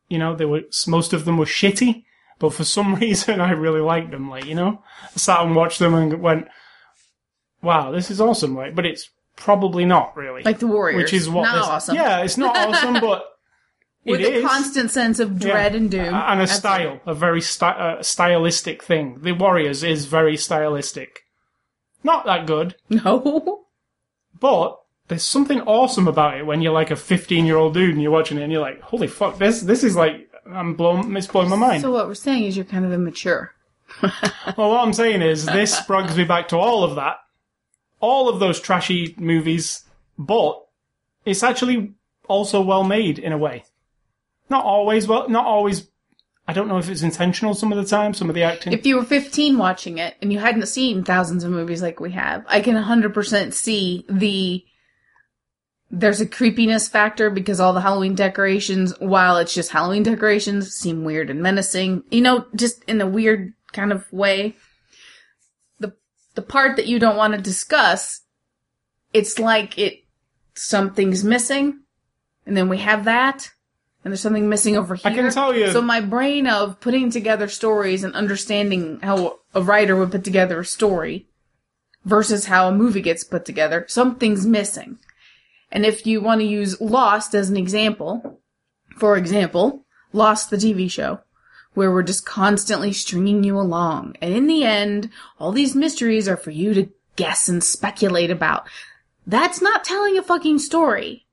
[0.09, 2.05] You know, they were most of them were shitty,
[2.39, 4.29] but for some reason I really liked them.
[4.29, 6.47] Like you know, I sat and watched them and went,
[7.61, 10.43] "Wow, this is awesome!" Like, but it's probably not really.
[10.43, 11.95] like the Warriors, which is what not this, awesome.
[11.95, 13.25] Yeah, it's not awesome, but
[14.05, 14.45] with it a is.
[14.45, 15.77] constant sense of dread Yeah.
[15.77, 19.19] and doom and a That's style, a very sty- uh, stylistic thing.
[19.21, 21.23] The Warriors is very stylistic.
[22.07, 22.75] Not that good.
[22.89, 23.65] No,
[24.39, 28.01] but there's something awesome about it when you're like a 15 year old dude and
[28.01, 31.27] you're watching it and you're like, holy fuck, this this is like I'm blown, it's
[31.27, 31.81] blowing my mind.
[31.81, 33.53] so what we're saying is you're kind of immature.
[34.01, 37.17] well, what I'm saying is this brings me back to all of that,
[37.99, 39.83] all of those trashy movies,
[40.17, 40.65] but
[41.25, 41.93] it's actually
[42.29, 43.65] also well made in a way.
[44.49, 45.89] Not always well, not always.
[46.47, 48.71] I don't know if it's intentional some of the time, some of the acting.
[48.71, 52.11] If you were 15 watching it and you hadn't seen thousands of movies like we
[52.11, 54.63] have, I can 100% see the
[55.89, 61.03] there's a creepiness factor because all the Halloween decorations, while it's just Halloween decorations, seem
[61.03, 62.03] weird and menacing.
[62.11, 64.55] You know, just in a weird kind of way.
[65.79, 65.93] The
[66.35, 68.21] the part that you don't want to discuss,
[69.13, 70.03] it's like it
[70.55, 71.81] something's missing,
[72.45, 73.51] and then we have that,
[74.07, 75.11] and there's something missing over here.
[75.11, 79.61] I can tell you- So my brain of putting together stories and understanding how a
[79.61, 81.27] writer would put together a story
[82.05, 84.97] versus how a movie gets put together, something's missing.
[85.73, 88.39] And if you want to use Lost as an example,
[88.97, 91.19] for example, Lost the TV show,
[91.73, 94.15] where we're just constantly stringing you along.
[94.21, 98.69] And in the end, all these mysteries are for you to guess and speculate about.
[99.25, 101.25] That's not telling a fucking story.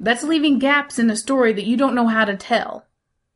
[0.00, 2.86] That's leaving gaps in a story that you don't know how to tell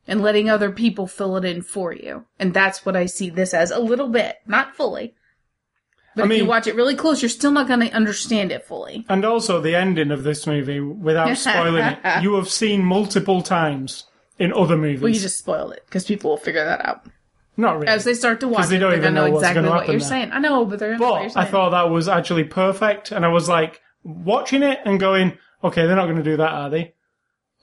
[0.07, 2.25] and letting other people fill it in for you.
[2.39, 5.15] And that's what I see this as a little bit, not fully.
[6.15, 8.65] But I if you watch it really close, you're still not going to understand it
[8.67, 9.05] fully.
[9.09, 14.05] and also the ending of this movie, without spoiling it, you have seen multiple times
[14.39, 15.01] in other movies.
[15.01, 17.07] Well, you just spoiled it because people will figure that out
[17.57, 17.89] Not really.
[17.89, 18.81] as they start to watch they it.
[18.81, 20.09] don't They're even know know exactly what you're there.
[20.09, 20.31] saying.
[20.33, 23.11] I know, but they're gonna know what you're But I thought that was actually perfect,
[23.11, 26.51] and I was like watching it and going, okay, they're not going to do that,
[26.53, 26.95] are they?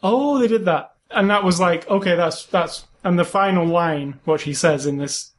[0.01, 4.19] Oh, they did that, and that was like, okay, that's that's, and the final line,
[4.25, 5.33] what she says in this,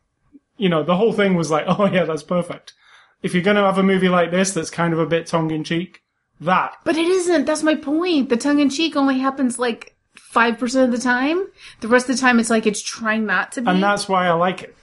[0.57, 2.75] you know, the whole thing was like, oh yeah, that's perfect.
[3.23, 5.51] If you're going to have a movie like this that's kind of a bit tongue
[5.51, 6.03] in cheek,
[6.40, 7.44] that But it isn't.
[7.44, 8.31] That's my point.
[8.31, 9.94] The tongue in cheek only happens like
[10.35, 11.46] 5% of the time.
[11.81, 13.68] The rest of the time it's like it's trying not to be.
[13.70, 14.75] and that's why I like it.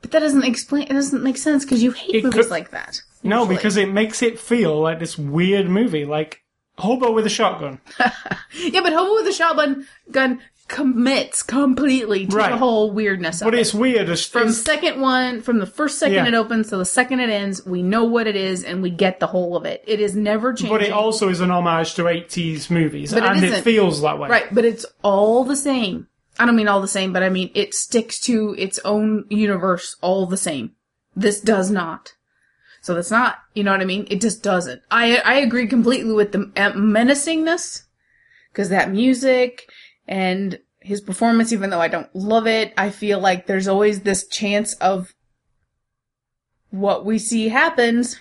[0.00, 2.70] but that doesn't explain, it doesn't make sense because you hate It movies could- like
[2.70, 3.02] that.
[3.24, 6.42] No, because it makes it feel like this weird movie, like
[6.80, 7.80] Hobo with a shotgun.
[8.52, 12.50] Yeah, but Hobo with a shotgun gun commits completely to Right.
[12.52, 13.60] the whole weirdness of But it.
[13.60, 14.08] it's weird.
[14.08, 16.28] It's, From it's- second one, from the first second Yeah.
[16.28, 19.18] it opens to the second it ends, we know what it is and we get
[19.20, 19.82] the whole of it.
[19.86, 20.70] It is never changing.
[20.76, 23.62] but it also is an homage to 80s movies, But it and it, isn't.
[23.64, 24.28] feels that way.
[24.28, 26.06] Right, but it's all the same.
[26.38, 29.96] I don't mean all the same, but I mean it sticks to its own universe
[30.00, 30.72] all the same.
[31.16, 32.14] This does not.
[32.80, 34.06] So that's not, you know what I mean?
[34.10, 34.82] It just doesn't.
[34.90, 37.82] I I agree completely with the uh, menacingness
[38.52, 39.70] because that music
[40.08, 44.26] and his performance, even though I don't love it, I feel like there's always this
[44.26, 45.14] chance of
[46.70, 48.18] what we see happens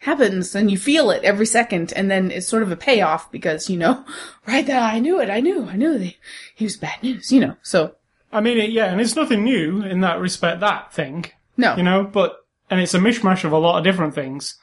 [0.00, 3.68] happens and you feel it every second and then it's sort of a payoff because
[3.68, 4.04] you know
[4.46, 6.14] right there i knew it i knew i knew that
[6.54, 7.94] he was bad news you know so
[8.30, 11.24] I mean, yeah, and it's nothing new in that respect, that thing,
[11.56, 14.56] no you know, but, and it's a mishmash of a lot of different things.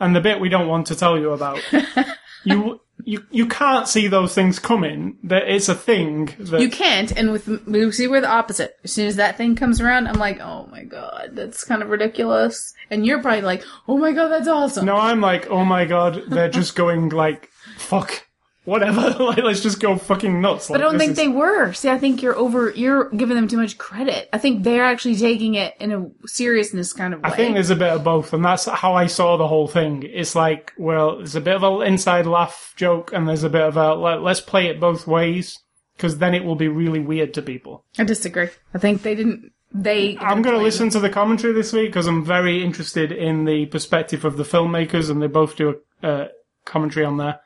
[0.00, 1.60] And the bit we don't want to tell you about,
[2.44, 5.18] you, you, you can't see those things coming.
[5.24, 8.76] That it's a thing that, you can't and with we see we're the opposite.
[8.84, 11.88] As soon as that thing comes around i'm like oh my god that's kind of
[11.88, 12.74] ridiculous.
[12.90, 14.86] And you're probably like oh my god that's awesome.
[14.86, 18.26] No, I'm like, oh my god, they're just going like, fuck,
[18.64, 20.68] whatever, like, let's just go fucking nuts.
[20.68, 23.48] but i don't think is- they were see i think you're over you're giving them
[23.48, 27.30] too much credit i think they're actually taking it in a seriousness kind of way
[27.30, 30.02] I think there's a bit of both, and that's how I saw the whole thing.
[30.04, 33.62] It's like, well, there's a bit of an inside laugh joke, and there's a bit
[33.62, 35.58] of a let, let's play it both ways,
[35.96, 37.84] because then it will be really weird to people.
[37.98, 41.72] i disagree i think they didn't they I'm going to listen to the commentary this
[41.72, 45.80] week because I'm very interested in the perspective of the filmmakers, and they both do
[46.02, 46.28] a uh,
[46.64, 47.40] commentary on there.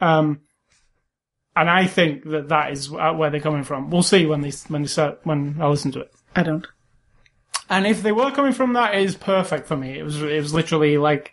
[0.00, 0.40] Um,
[1.56, 3.90] and I think that that is where they're coming from.
[3.90, 6.12] We'll see when they when they start when I listen to it.
[6.36, 6.66] i don't
[7.68, 9.98] And if they were coming from that, it is perfect for me.
[9.98, 11.32] It was it was literally like,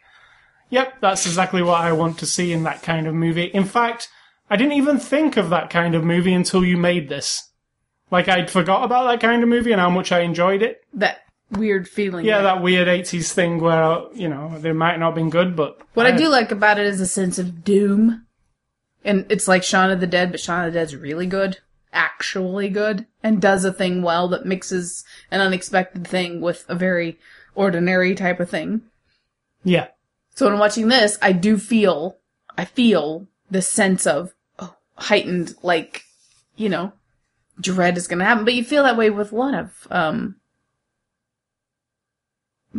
[0.70, 3.44] yep, that's exactly what I want to see in that kind of movie.
[3.46, 4.10] In fact,
[4.50, 7.50] I didn't even think of that kind of movie until you made this.
[8.12, 10.82] Like I'd forgot about that kind of movie and how much I enjoyed it.
[10.94, 11.20] that
[11.52, 15.16] weird feeling Yeah, that- that weird eighties thing where you know they might not have
[15.16, 18.23] been good, but What I do like about it is a sense of doom.
[19.06, 21.60] And it's like Shaun of the Dead, but Shaun of the Dead's really good.
[21.92, 23.06] Actually good.
[23.22, 27.20] And does a thing well that mixes an unexpected thing with a very
[27.56, 28.82] ordinary type of thing.
[29.64, 29.88] yeah,
[30.36, 32.18] So when watching this, I do feel,
[32.58, 36.04] I feel the sense of oh, heightened, like,
[36.56, 36.94] you know,
[37.60, 38.46] dread is gonna happen.
[38.46, 40.38] But you feel that way with a lot of, um,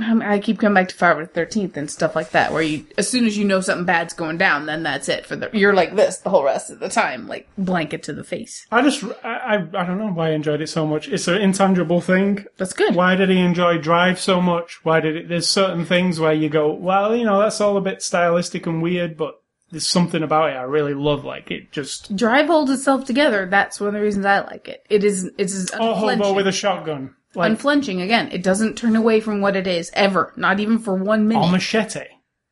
[0.03, 2.85] Um, I keep coming back to Friday the Thirteenth and stuff like that, where you,
[2.99, 5.51] as soon as you know something bad's going down, then that's it for the.
[5.53, 8.67] You're like this the whole rest of the time, like blanket to the face.
[8.73, 11.09] I just I, I I don't know why I enjoyed it so much.
[11.09, 12.45] It's an intangible thing.
[12.57, 12.95] That's good.
[12.97, 14.85] Why did he enjoy Drive so much?
[14.85, 15.29] Why did it?
[15.29, 18.83] There's certain things where you go, well, you know, that's all a bit stylistic and
[18.83, 21.25] weird, but there's something about it I really love.
[21.25, 23.47] Like it just Drive holds itself together.
[23.47, 24.85] That's one of the reasons I like it.
[24.89, 25.31] It is.
[25.39, 28.31] It's oh, hobo with a shotgun, like unflinching again.
[28.33, 31.43] It doesn't turn away from what it is ever, not even for one minute.
[31.45, 32.05] or machete.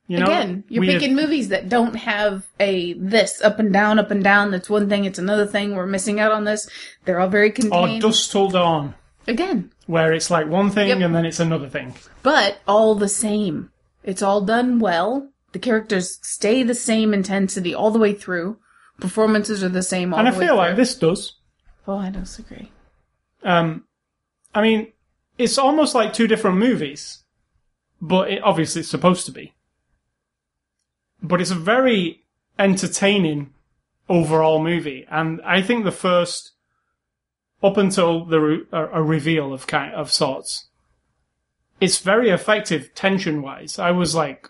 [0.09, 4.11] You know, Again, you're picking movies that don't have a this up and down, up
[4.11, 4.51] and down.
[4.51, 5.05] That's one thing.
[5.05, 5.75] It's another thing.
[5.75, 6.69] We're missing out on this.
[7.05, 8.03] They're all very or contained.
[8.03, 8.95] Dusk Till Dawn,
[9.29, 11.01] Again, where it's like one thing Yep.
[11.01, 11.95] and then it's another thing.
[12.23, 13.71] but all the same.
[14.03, 15.29] It's all done well.
[15.53, 18.59] The characters stay the same intensity all the way through.
[19.01, 20.59] Performances are the same all and I the way feel through.
[20.59, 21.37] like this does.
[21.87, 22.71] Oh, I disagree.
[23.45, 23.85] Um,
[24.55, 24.93] I mean,
[25.39, 27.25] it's almost like two different movies,
[28.01, 29.55] but it obviously it's supposed to be.
[31.23, 32.25] But it's a very
[32.59, 33.53] entertaining
[34.09, 36.53] overall movie, and I think the first,
[37.63, 40.67] up until the a reveal of kind of sorts,
[41.81, 43.79] it's very effective tension wise.
[43.79, 44.49] I was like,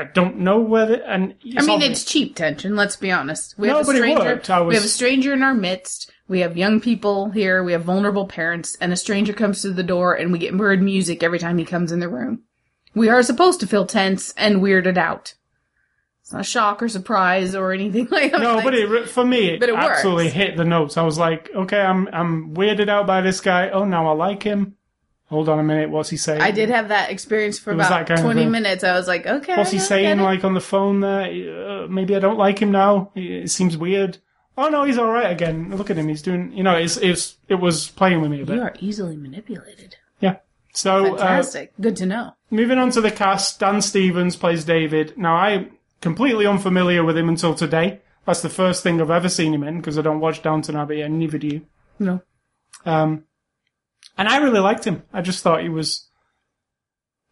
[0.00, 2.74] I don't know whether, and I mean, it's cheap tension.
[2.76, 3.58] Let's be honest.
[3.58, 4.40] We No, have a stranger.
[4.48, 6.10] I We have a stranger in our midst.
[6.26, 7.62] We have young people here.
[7.62, 10.80] We have vulnerable parents, and a stranger comes through the door, and we get weird
[10.82, 12.44] music every time he comes in the room.
[12.94, 15.34] We are supposed to feel tense and weirded out.
[16.22, 18.40] It's not shock or surprise or anything like that.
[18.40, 19.86] No, Like, but it for me it, But it works.
[19.98, 20.96] absolutely hit the notes.
[20.96, 23.68] I was like, okay, I'm I'm weirded out by this guy.
[23.70, 24.76] Oh, now I like him.
[25.30, 26.42] Hold on a minute, what's he saying?
[26.42, 28.84] I did have that experience for was about that kind of 20 a- minutes.
[28.84, 29.56] I was like, okay.
[29.56, 31.22] What's he saying, like on the phone there?
[31.84, 33.10] Uh, maybe I don't like him now.
[33.14, 34.18] It seems weird.
[34.58, 35.74] Oh no, he's all right again.
[35.74, 36.08] Look at him.
[36.08, 36.52] He's doing.
[36.52, 38.56] You know, it's it's it was playing with me a bit.
[38.56, 39.96] You are easily manipulated.
[40.20, 40.36] Yeah.
[40.74, 41.72] So uh, Fantastic.
[41.80, 42.32] Good to know.
[42.50, 45.16] moving on to the cast, Dan Stevens plays David.
[45.16, 48.00] Now I'm completely unfamiliar with him until today.
[48.26, 51.00] That's the first thing I've ever seen him in because I don't watch Downton Abbey,
[51.00, 51.62] and neither do you.
[51.98, 52.20] No.
[52.84, 53.24] Um,
[54.20, 55.02] and I really liked him.
[55.12, 56.06] I just thought he was.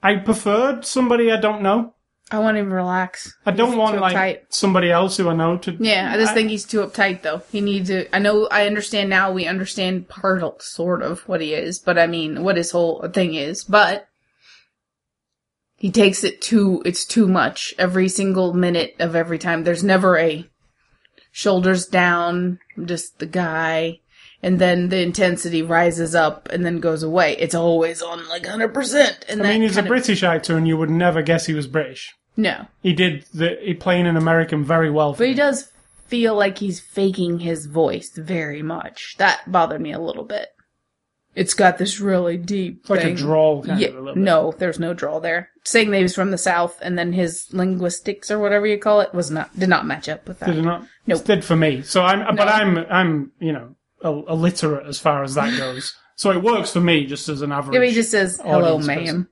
[0.03, 1.95] I preferred somebody I don't know.
[2.31, 3.35] I want him to relax.
[3.47, 4.41] I don't He's want like uptight.
[4.51, 5.77] somebody else who I know to.
[5.81, 7.43] Yeah, I just I- think he's too uptight though.
[7.51, 8.15] He needs to.
[8.15, 8.49] I know.
[8.51, 9.33] I understand now.
[9.33, 13.07] We understand part of, sort of what he is, but I mean, what his whole
[13.09, 13.65] thing is.
[13.65, 14.09] But
[15.77, 16.83] he takes it too.
[16.85, 17.75] It's too much.
[17.79, 19.65] Every single minute of every time.
[19.65, 20.49] There's never a
[21.33, 22.59] shoulders down.
[22.85, 24.01] Just the guy,
[24.43, 27.37] and then the intensity rises up and then goes away.
[27.39, 29.25] It's always on like hundred percent.
[29.29, 31.67] And I mean, he's a of- British actor, and you would never guess he was
[31.67, 32.15] British.
[32.37, 35.13] no, He did the he playing an American very well.
[35.15, 35.71] For But he does
[36.07, 39.17] feel like he's faking his voice very much.
[39.19, 40.49] That bothered me a little bit.
[41.35, 43.13] It's got this really deep It's like thing.
[43.15, 44.23] a drawl kind Yeah, of a little bit.
[44.25, 45.51] no, there's no drawl there.
[45.65, 49.01] Saying that he was from the south and then his linguistics or whatever you call
[49.03, 50.47] it was not did not match up with that.
[50.47, 50.85] Did it not?
[51.07, 51.21] Nope.
[51.21, 51.83] It did for me.
[51.83, 55.95] So I'm, but I'm, I'm, you know, illiterate as far as that goes.
[56.17, 57.75] so it works for me just as an average.
[57.81, 58.99] Yeah, he just says hello, ma'am.
[58.99, 59.29] person.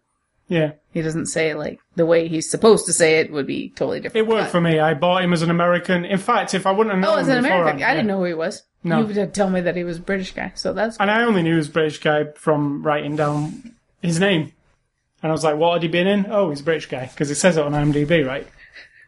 [0.49, 4.01] yeah, He doesn't say like the way he's supposed to say it would be totally
[4.01, 4.27] different.
[4.27, 4.79] it worked for me.
[4.79, 6.05] I bought him as an American.
[6.05, 8.25] In fact, if I wouldn't have known Oh, as an American, I didn't know who
[8.25, 8.63] he was.
[8.85, 9.01] No.
[9.07, 11.43] You did tell me that he was a British guy, so that's And I only
[11.43, 14.53] knew he was British guy from writing down his name.
[15.23, 16.27] And I was like, what had he been in?
[16.31, 17.07] Oh, he's a British guy.
[17.07, 18.47] Because it says it on IMDb, right?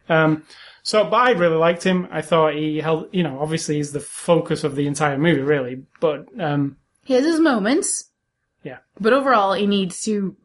[0.09, 0.43] Um,
[0.89, 2.07] so, but I really liked him.
[2.09, 5.83] I thought he held, you know, obviously he's the focus of the entire movie, really.
[5.99, 8.09] But, um, he has his moments.
[8.63, 8.79] Yeah.
[8.99, 10.35] But overall, he needs to,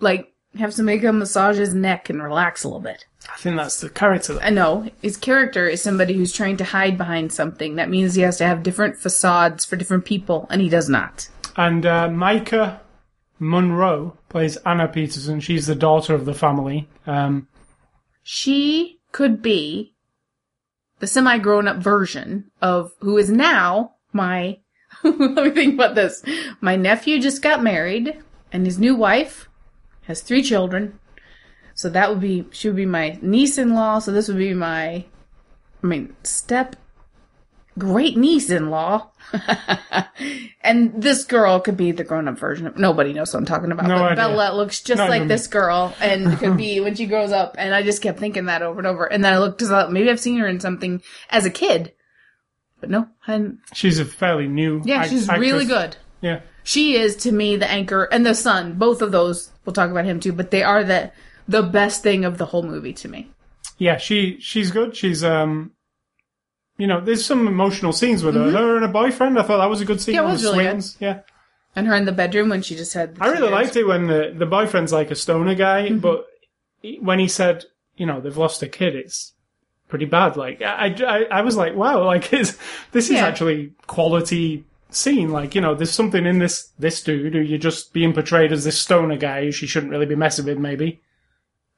[0.00, 3.06] like, have somebody come massage his neck and relax a little bit.
[3.32, 4.40] I think that's the character.
[4.42, 7.76] I know his character is somebody who's trying to hide behind something.
[7.76, 11.28] That means he has to have different facades for different people, and he does not.
[11.56, 12.80] And uh, Maika
[13.38, 15.38] Monroe plays Anna Peterson.
[15.38, 16.88] She's the daughter of the family.
[17.06, 17.46] Um,
[18.24, 19.94] She could be
[20.98, 24.58] the semi grown up version of who is now my.
[25.04, 26.22] let me think about this.
[26.60, 28.18] My nephew just got married,
[28.52, 29.48] and his new wife
[30.02, 30.98] has three children.
[31.74, 34.00] So that would be she would be my niece in law.
[34.00, 35.04] So this would be my,
[35.82, 36.74] I mean, step
[37.78, 39.10] great niece in law.
[40.60, 43.72] and this girl could be the grown up version of nobody knows what I'm talking
[43.72, 43.86] about.
[43.86, 44.16] No but idea.
[44.16, 47.56] Bella looks just Not like this girl and could be when she grows up.
[47.58, 49.04] And I just kept thinking that over and over.
[49.04, 51.92] And then I looked, thought maybe I've seen her in something as a kid.
[52.80, 53.60] But no, I hadn't.
[53.72, 54.82] she's a fairly new.
[54.84, 55.68] Yeah, act- she's really actress.
[55.68, 55.96] good.
[56.20, 56.40] Yeah.
[56.62, 58.78] She is to me the anchor and the son.
[58.78, 61.12] Both of those, we'll talk about him too, but they are the
[61.46, 63.30] the best thing of the whole movie to me.
[63.76, 64.96] Yeah, she she's good.
[64.96, 65.72] She's um,
[66.78, 68.50] you know, there's some emotional scenes with her.
[68.50, 69.38] Her and her boyfriend.
[69.38, 70.14] I thought that was a good scene.
[70.14, 70.22] Mm-hmm.
[70.22, 70.96] Yeah, it on was the really swings.
[71.00, 71.20] Yeah,
[71.76, 73.16] And her in the bedroom when she just had.
[73.16, 75.98] The I really liked it when the the boyfriend's like a stoner guy, Mm-hmm.
[75.98, 76.26] but
[76.82, 77.64] he- when he said,
[77.96, 79.32] you know, they've lost a kid, it's
[79.88, 80.36] pretty bad.
[80.36, 82.58] Like I I, I was like, wow, like it's,
[82.92, 83.26] this is Yeah.
[83.26, 85.30] actually quality scene.
[85.30, 88.64] Like you know, there's something in this this dude who you're just being portrayed as
[88.64, 91.00] this stoner guy who she shouldn't really be messing with, maybe.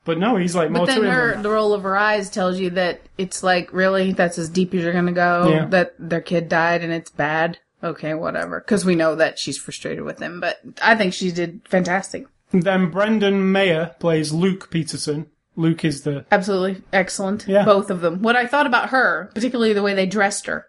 [0.06, 3.02] But no, he's like But then her, the roll of her eyes tells you that
[3.18, 4.12] it's like, really?
[4.12, 5.48] That's as deep as you're gonna go?
[5.50, 5.66] Yeah.
[5.66, 7.58] That their kid died and it's bad?
[7.82, 8.60] Okay, whatever.
[8.60, 12.26] Because we know that she's frustrated with him, but I think she did fantastic.
[12.52, 15.26] Then Brendan Meyer plays Luke Peterson.
[15.56, 17.46] Luke is the Absolutely excellent.
[17.48, 17.64] Yeah.
[17.64, 18.22] Both of them.
[18.22, 20.66] What I thought about her, particularly the way they dressed her,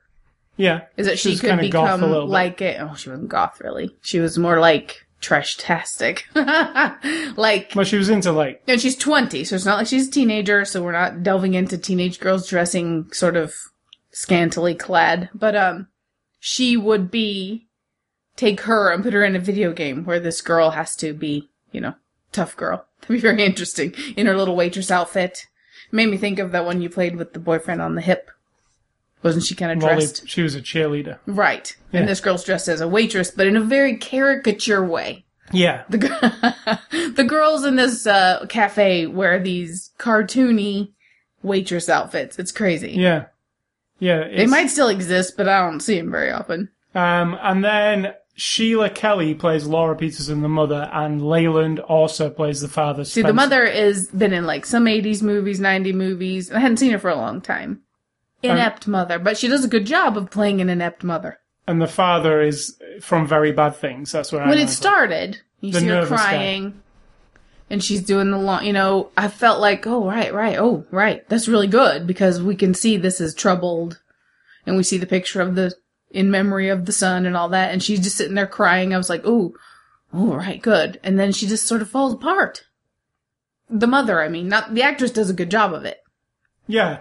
[0.55, 0.85] yeah.
[0.95, 3.61] is that she She's could kinda goth a become like a, oh, she wasn't goth
[3.61, 3.95] really.
[4.01, 6.25] She was more like trash-tastic.
[6.35, 10.11] like, Well, she was into like and she's 20, so it's not like she's a
[10.11, 13.53] teenager, so we're not delving into teenage girls dressing sort of
[14.11, 15.29] scantily clad.
[15.33, 15.87] But, um,
[16.39, 17.67] she would be,
[18.35, 21.49] take her and put her in a video game where this girl has to be,
[21.71, 21.95] you know,
[22.31, 22.85] tough girl.
[23.01, 23.93] That'd be very interesting.
[24.15, 25.45] In her little waitress outfit.
[25.91, 28.29] Made me think of that one you played with the boyfriend on the hip.
[29.23, 30.27] Wasn't she kind of dressed?
[30.27, 31.19] She was a cheerleader.
[31.25, 31.75] Right.
[31.91, 32.01] Yeah.
[32.01, 35.25] And this girl's dressed as a waitress, but in a very caricature way.
[35.51, 35.97] Yeah, The,
[37.15, 40.91] the girls in this uh, cafe wear these cartoony
[41.41, 42.37] waitress outfits.
[42.37, 42.91] It's crazy.
[42.91, 43.25] yeah,
[43.99, 44.27] yeah.
[44.27, 46.69] They might still exist, but I don't see them very often.
[46.93, 52.67] Um, and then Sheila Kelley plays Laura Peterson, the mother, and Leland Orser plays the
[52.67, 53.05] father.
[53.05, 56.51] See, the mother has been in like some 80s movies, 90 movies.
[56.51, 57.81] I hadn't seen her for a long time.
[58.43, 61.39] Inept mother, but she does a good job of playing an inept mother.
[61.67, 64.11] and the father is from Very Bad Things.
[64.11, 66.15] That's what I when know it started, You The see her nervous guy.
[66.17, 66.81] crying,
[67.69, 68.63] and she's doing the long.
[68.65, 72.55] You know, I felt like, oh right, right, oh right, that's really good because we
[72.55, 73.99] can see this is troubled,
[74.65, 75.73] and we see the picture of the
[76.11, 78.93] in memory of the son and all that, and she's just sitting there crying.
[78.93, 79.53] I was like, oh,
[80.13, 82.63] oh right, good, and then she just sort of falls apart.
[83.69, 85.97] The mother, I mean, not the actress, does a good job of it.
[86.67, 86.99] Yeah.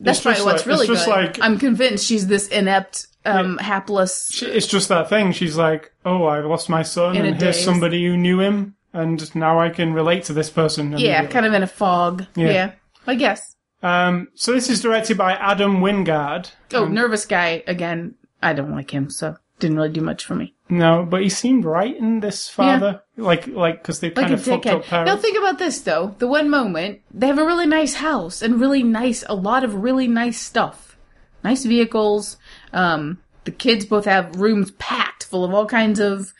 [0.00, 1.06] That's probably what's like- really good.
[1.08, 4.28] like I'm convinced she's this inept, um, hapless.
[4.32, 5.32] She- It's just that thing.
[5.32, 7.64] She's like, "Oh, I lost my son, and here's daze.
[7.64, 11.52] somebody who knew him, and now I can relate to this person." Yeah, kind of
[11.52, 12.24] in a fog.
[12.34, 12.50] Yeah.
[12.50, 12.70] Yeah,
[13.06, 13.54] I guess.
[13.82, 16.50] Um, so this is directed by Adam Wingard.
[16.74, 18.14] Oh, nervous guy again.
[18.42, 20.54] I don't like him, so didn't really do much for me.
[20.70, 24.34] No, but he seemed right in this father, like like because they Like kind a
[24.34, 24.88] of fucked up dickhead.
[24.88, 25.10] parents.
[25.10, 26.14] Now think about this though.
[26.18, 29.74] The one moment they have a really nice house and really nice, a lot of
[29.74, 30.96] really nice stuff,
[31.42, 32.36] nice vehicles.
[32.72, 36.32] Um, the kids both have rooms packed full of all kinds of.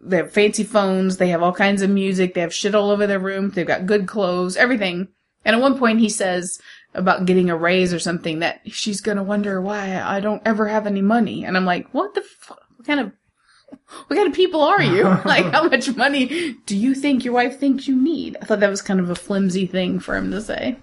[0.00, 1.16] They have fancy phones.
[1.16, 2.34] They have all kinds of music.
[2.34, 3.54] They have shit all over their rooms.
[3.54, 5.08] They've got good clothes, everything.
[5.44, 6.60] And at one point he says
[6.94, 10.86] about getting a raise or something that she's gonna wonder why I don't ever have
[10.86, 11.44] any money.
[11.44, 12.62] And I'm like, what the fuck?
[12.76, 13.12] What kind of
[14.06, 15.02] what kind of people are you?
[15.24, 18.36] like, how much money do you think your wife thinks you need?
[18.40, 20.76] I thought that was kind of a flimsy thing for him to say.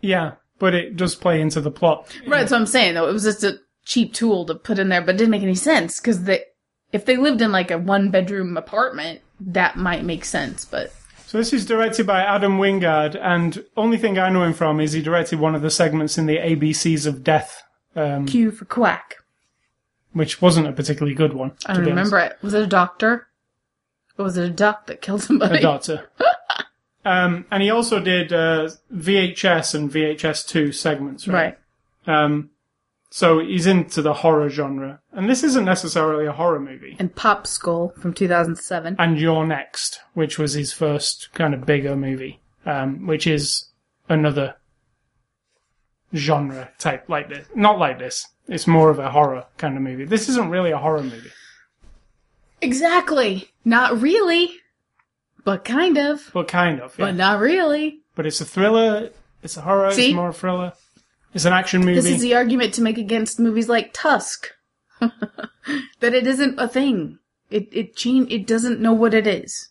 [0.00, 2.06] yeah, but it does play into the plot.
[2.26, 3.08] Right, that's what I'm saying, though.
[3.08, 5.56] It was just a cheap tool to put in there, but it didn't make any
[5.56, 6.44] sense, because they,
[6.92, 10.92] if they lived in like a one bedroom apartment, that might make sense, but
[11.26, 14.92] So this is directed by Adam Wingard, and only thing I know him from is
[14.92, 17.62] he directed one of the segments in the ABCs of Death,
[17.96, 19.16] um, Q for quack.
[20.12, 21.52] Which wasn't a particularly good one.
[21.66, 22.38] I don't remember it.
[22.42, 23.28] Was it a doctor?
[24.18, 25.58] Or was it a duck that killed somebody?
[25.58, 26.10] a doctor.
[27.04, 31.56] um, and he also did uh, VHS and VHS two segments, right?
[32.06, 32.24] Right.
[32.24, 32.50] Um,
[33.10, 36.96] so he's into the horror genre, and this isn't necessarily a horror movie.
[36.98, 38.96] And Pop Skull from 2007.
[38.98, 43.68] And You're Next, which was his first kind of bigger movie, um, which is
[44.08, 44.54] another
[46.14, 47.46] genre type like this.
[47.54, 48.26] Not like this.
[48.48, 50.04] It's more of a horror kind of movie.
[50.04, 51.30] This isn't really a horror movie.
[52.60, 53.50] Exactly.
[53.64, 54.56] Not really.
[55.44, 56.30] But kind of.
[56.32, 56.96] But kind of.
[56.98, 57.06] Yeah.
[57.06, 58.00] But not really.
[58.14, 59.10] But it's a thriller.
[59.42, 59.90] It's a horror.
[59.92, 60.08] See?
[60.08, 60.72] It's more a thriller.
[61.34, 61.94] It's an action movie.
[61.94, 64.48] This is the argument to make against movies like Tusk.
[65.00, 67.18] that it isn't a thing.
[67.50, 69.68] It it change it doesn't know what it is.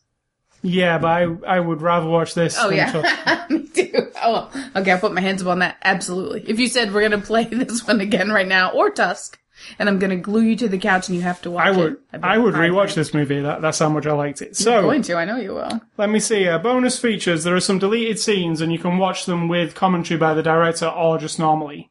[0.62, 2.58] Yeah, but I I would rather watch this.
[2.60, 4.12] Oh yeah, me too.
[4.22, 4.92] Oh, okay.
[4.92, 5.78] I'll put my hands up on that.
[5.84, 6.44] Absolutely.
[6.48, 9.40] If you said we're gonna play this one again right now, or Tusk,
[9.80, 11.94] and I'm gonna glue you to the couch and you have to watch I would
[12.14, 13.42] it, I rewatch this movie.
[13.42, 14.56] That that's how much I liked it.
[14.56, 15.16] So going to.
[15.16, 15.82] I know you will.
[15.98, 16.48] let me see.
[16.48, 17.44] Uh, bonus features.
[17.44, 20.88] There are some deleted scenes, and you can watch them with commentary by the director
[20.88, 21.90] or just normally.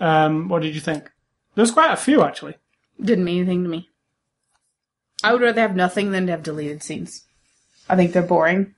[0.00, 1.10] Um, what did you think?
[1.54, 2.56] There's quite a few actually.
[3.00, 3.88] Didn't mean anything to me.
[5.22, 7.24] I would rather have nothing than to have deleted scenes.
[7.90, 8.74] I think they're boring.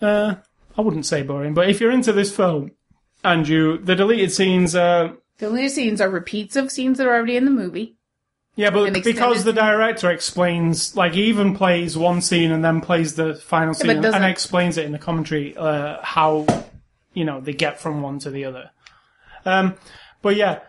[0.00, 0.36] Uh,
[0.76, 2.72] I wouldn't say boring, but if you're into this film
[3.24, 7.36] and you the deleted scenes, uh, Deleted scenes are repeats of scenes that are already
[7.36, 7.96] in the movie.
[8.56, 13.16] yeah, but because the director explains, like, he even plays one scene and then plays
[13.16, 16.46] the final scene and explains it in the commentary uh, how
[17.12, 18.70] you know they get from one to the other.
[19.44, 19.74] Um,
[20.22, 20.60] but yeah,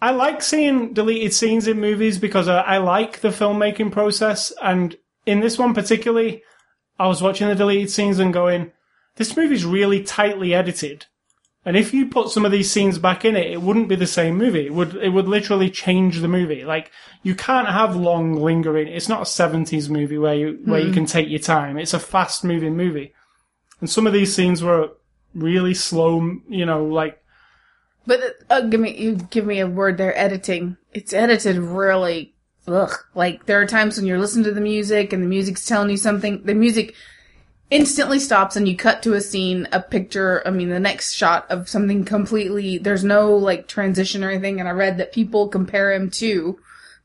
[0.00, 4.96] I like seeing deleted scenes in movies because I, I like the filmmaking process, and
[5.28, 6.42] in this one particularly,
[6.98, 8.72] I was watching the deleted scenes and going,
[9.16, 11.06] "This movie's really tightly edited."
[11.64, 14.06] And if you put some of these scenes back in it, it wouldn't be the
[14.06, 14.66] same movie.
[14.66, 16.64] It would it would literally change the movie.
[16.64, 16.90] Like
[17.22, 18.88] you can't have long lingering.
[18.88, 21.76] It's not a seventies movie where you where you can take your time.
[21.76, 23.12] It's a fast moving movie,
[23.80, 24.92] and some of these scenes were
[25.34, 26.38] really slow.
[26.48, 27.20] You know, like
[28.06, 30.16] But uh, give me you give me a word there.
[30.16, 30.78] Editing.
[30.94, 32.34] It's edited really.
[32.68, 32.92] Ugh.
[33.14, 35.96] Like there are times when you're listening to the music and the music's telling you
[35.96, 36.42] something.
[36.44, 36.94] The music
[37.70, 40.42] instantly stops and you cut to a scene, a picture.
[40.46, 42.78] I mean, the next shot of something completely.
[42.78, 44.60] There's no like transition or anything.
[44.60, 46.58] And I read that people compare him to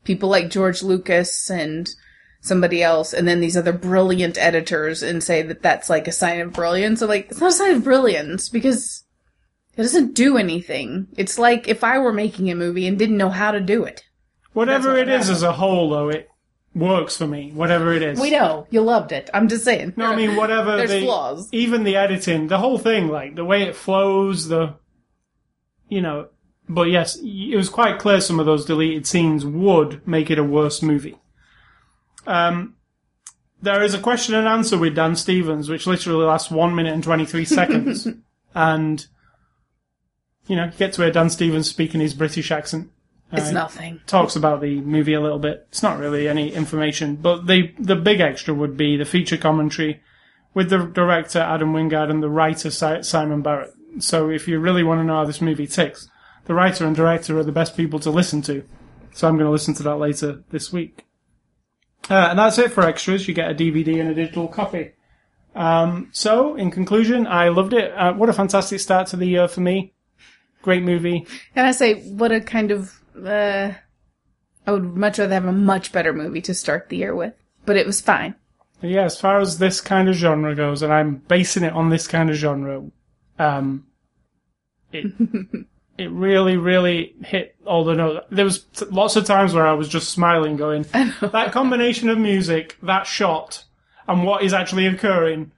[0.04, 1.88] people like George Lucas and
[2.40, 6.40] somebody else, and then these other brilliant editors, and say that that's like a sign
[6.40, 7.00] of brilliance.
[7.00, 9.02] So like, it's not a sign of brilliance because
[9.76, 11.08] it doesn't do anything.
[11.16, 14.04] It's like if I were making a movie and didn't know how to do it.
[14.54, 16.30] Whatever what it is as a whole, though, it
[16.74, 17.52] works for me.
[17.52, 18.18] Whatever it is.
[18.18, 19.30] We know you loved it.
[19.34, 19.94] I'm just saying.
[19.96, 20.76] No, I mean whatever.
[20.76, 21.48] There's the, flaws.
[21.52, 24.74] Even the editing, the whole thing, like the way it flows, the,
[25.88, 26.28] you know.
[26.66, 30.44] But yes, it was quite clear some of those deleted scenes would make it a
[30.44, 31.18] worse movie.
[32.26, 32.76] Um,
[33.60, 37.04] there is a question and answer with Dan Stevens, which literally lasts one minute and
[37.04, 38.08] twenty three seconds,
[38.54, 39.06] and
[40.46, 42.90] you know, you get to hear Dan Stevens speaking his British accent.
[43.36, 44.00] It's Uh, nothing.
[44.06, 45.66] talks about the movie a little bit.
[45.68, 50.00] It's not really any information, but the the big extra would be the feature commentary
[50.54, 53.72] with the director Adam Wingard and the writer Simon Barrett.
[53.98, 56.08] So if you really want to know how this movie ticks,
[56.46, 58.62] the writer and director are the best people to listen to.
[59.14, 61.04] So I'm going to listen to that later this week.
[62.10, 63.26] Uh, and that's it for extras.
[63.26, 64.92] You get a DVD and a digital copy.
[65.54, 67.92] Um, so, in conclusion, I loved it.
[67.92, 69.94] Uh, what a fantastic start to the year for me.
[70.62, 71.26] Great movie.
[71.54, 73.72] Can I say what a kind of uh
[74.66, 77.34] I would much rather have a much better movie to start the year with.
[77.66, 78.34] But it was fine.
[78.80, 82.06] Yeah, as far as this kind of genre goes, and I'm basing it on this
[82.06, 82.84] kind of genre,
[83.38, 83.86] um,
[84.92, 85.06] it
[85.98, 88.26] it really, really hit all the notes.
[88.30, 92.18] There was t- lots of times where I was just smiling, going, "That combination of
[92.18, 93.64] music, that shot,
[94.06, 95.52] and what is actually occurring."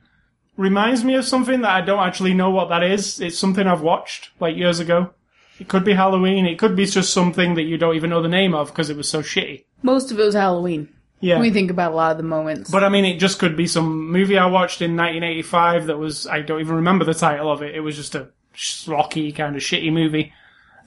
[0.56, 3.20] Reminds me of something that I don't actually know what that is.
[3.20, 5.10] It's something I've watched like years ago.
[5.58, 6.46] It could be Halloween.
[6.46, 8.96] It could be just something that you don't even know the name of because it
[8.96, 9.64] was so shitty.
[9.82, 10.88] Most of it was Halloween.
[11.20, 11.34] Yeah.
[11.34, 12.70] When we think about a lot of the moments.
[12.70, 16.26] But I mean, it just could be some movie I watched in 1985 that was,
[16.26, 17.74] I don't even remember the title of it.
[17.74, 20.32] It was just a schlocky, kind of shitty movie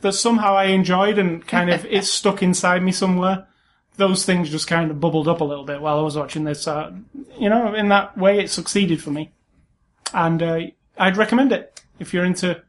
[0.02, 3.48] that somehow I enjoyed and kind of, it stuck inside me somewhere.
[3.98, 6.68] Those things just kind of bubbled up a little bit while I was watching this.
[6.68, 6.92] Uh,
[7.38, 9.32] you know, in that way, it succeeded for me.
[10.14, 10.60] And uh,
[10.98, 12.62] I'd recommend it if you're into.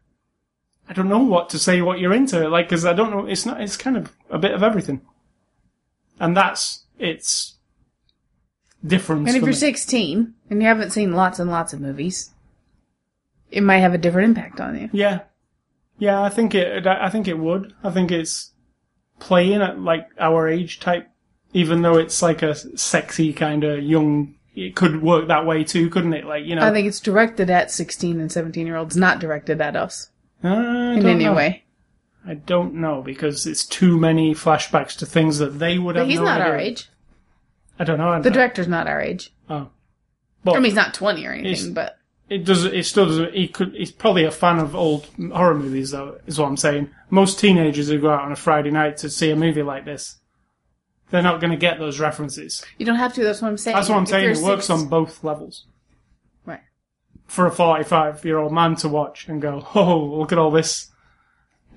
[0.91, 1.81] I don't know what to say.
[1.83, 3.25] What you're into, like, because I don't know.
[3.25, 3.61] It's not.
[3.61, 5.03] It's kind of a bit of everything,
[6.19, 7.55] and that's its
[8.85, 9.29] difference.
[9.29, 9.57] and if you're me.
[9.57, 12.31] 16 and you haven't seen lots and lots of movies,
[13.53, 14.91] it might have a different impact on you.
[14.93, 15.21] Yeah,
[15.99, 16.21] yeah.
[16.21, 16.85] I think it.
[16.85, 17.73] I think it would.
[17.85, 18.51] I think it's
[19.21, 21.09] playing at like our age type,
[21.53, 24.35] even though it's like a sexy kind of young.
[24.57, 26.27] It could work that way too, couldn't it?
[26.27, 29.61] Like you know, I think it's directed at 16 and 17 year olds, not directed
[29.61, 30.11] at us
[30.43, 31.35] Uh, I in any know.
[31.35, 31.65] way.
[32.27, 36.05] I don't know because it's too many flashbacks to things that they would have.
[36.07, 36.53] But he's no not idea.
[36.53, 36.89] our age.
[37.79, 38.11] I don't know.
[38.11, 39.33] I The director's not our age.
[39.49, 39.71] oh,
[40.47, 42.65] I mean, he's not 20 or anything, but it does.
[42.65, 43.33] It still does.
[43.35, 43.75] He could.
[43.75, 46.19] He's probably a fan of old horror movies, though.
[46.27, 46.91] Is what I'm saying.
[47.11, 50.19] Most teenagers who go out on a Friday night to see a movie like this,
[51.11, 52.65] they're not going to get those references.
[52.79, 53.25] you don't have to.
[53.25, 53.77] That's what I'm saying.
[53.77, 54.31] That's what I'm If saying.
[54.37, 55.65] It works six- on both levels.
[57.31, 60.89] For a 45 year old man to watch and go, oh, look at all this.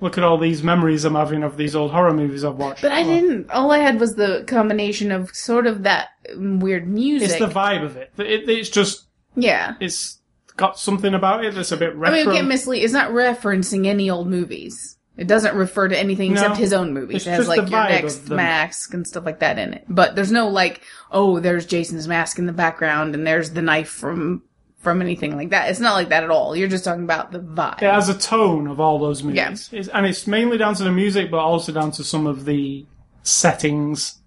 [0.00, 2.82] Look at all these memories I'm having of these old horror movies I've watched.
[2.82, 3.48] But I didn't.
[3.50, 7.30] All I had was the combination of sort of that weird music.
[7.30, 8.12] It's the vibe of it.
[8.18, 8.48] it.
[8.48, 9.04] It's just,
[9.36, 9.76] yeah.
[9.78, 10.18] it's
[10.56, 12.18] got something about it that's a bit retro.
[12.18, 12.82] I mean, okay, mislead.
[12.82, 14.98] It's not referencing any old movies.
[15.16, 16.40] It doesn't refer to anything No.
[16.40, 17.24] except his own movies.
[17.24, 19.84] It has like You're Next mask and stuff like that in it.
[19.88, 20.82] But there's no like,
[21.12, 24.42] oh, there's Jason's mask in the background and there's the knife from
[24.84, 25.70] from anything like that.
[25.70, 26.54] It's not like that at all.
[26.54, 27.82] You're just talking about the vibe.
[27.82, 29.36] it has a tone of all those movies.
[29.72, 29.78] Yeah.
[29.80, 32.86] It's, and it's mainly down to the music, but also down to some of the
[33.22, 34.20] settings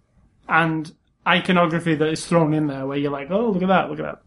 [0.50, 0.94] and
[1.26, 4.06] iconography that is thrown in there where you're like, oh, look at that, look at
[4.06, 4.22] that.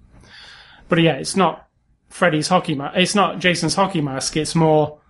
[0.89, 1.69] But yeah, it's not
[2.09, 2.97] Freddy's hockey mask.
[2.97, 4.37] It's not Jason's hockey mask.
[4.37, 5.01] It's more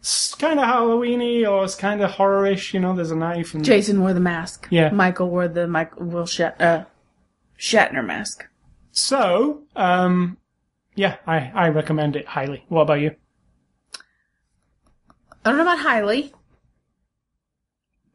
[0.00, 2.72] it's kind of Halloweeny or it's kind of horror-ish.
[2.72, 4.68] You know, there's a knife and Jason wore the mask.
[4.70, 4.90] Yeah.
[4.90, 6.84] Michael wore the Michael Will Shat- uh,
[7.58, 8.46] Shatner mask.
[8.98, 9.62] So.
[9.76, 10.38] Um,
[10.94, 12.64] yeah, I I recommend it highly.
[12.68, 13.14] What about you?
[15.44, 16.32] I don't know about highly,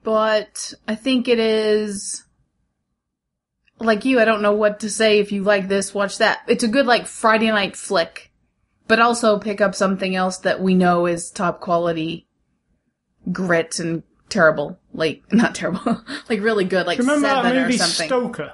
[0.04, 2.26] but I think it is
[3.80, 4.20] like you.
[4.20, 5.20] I don't know what to say.
[5.20, 6.40] If you like this, watch that.
[6.48, 8.32] It's a good like Friday night flick,
[8.88, 12.28] but also pick up something else that we know is top quality
[13.32, 14.78] grit and terrible.
[14.94, 16.86] Like not terrible, like really good.
[16.86, 18.08] Like remember that seven or movie something.
[18.08, 18.54] Stoker?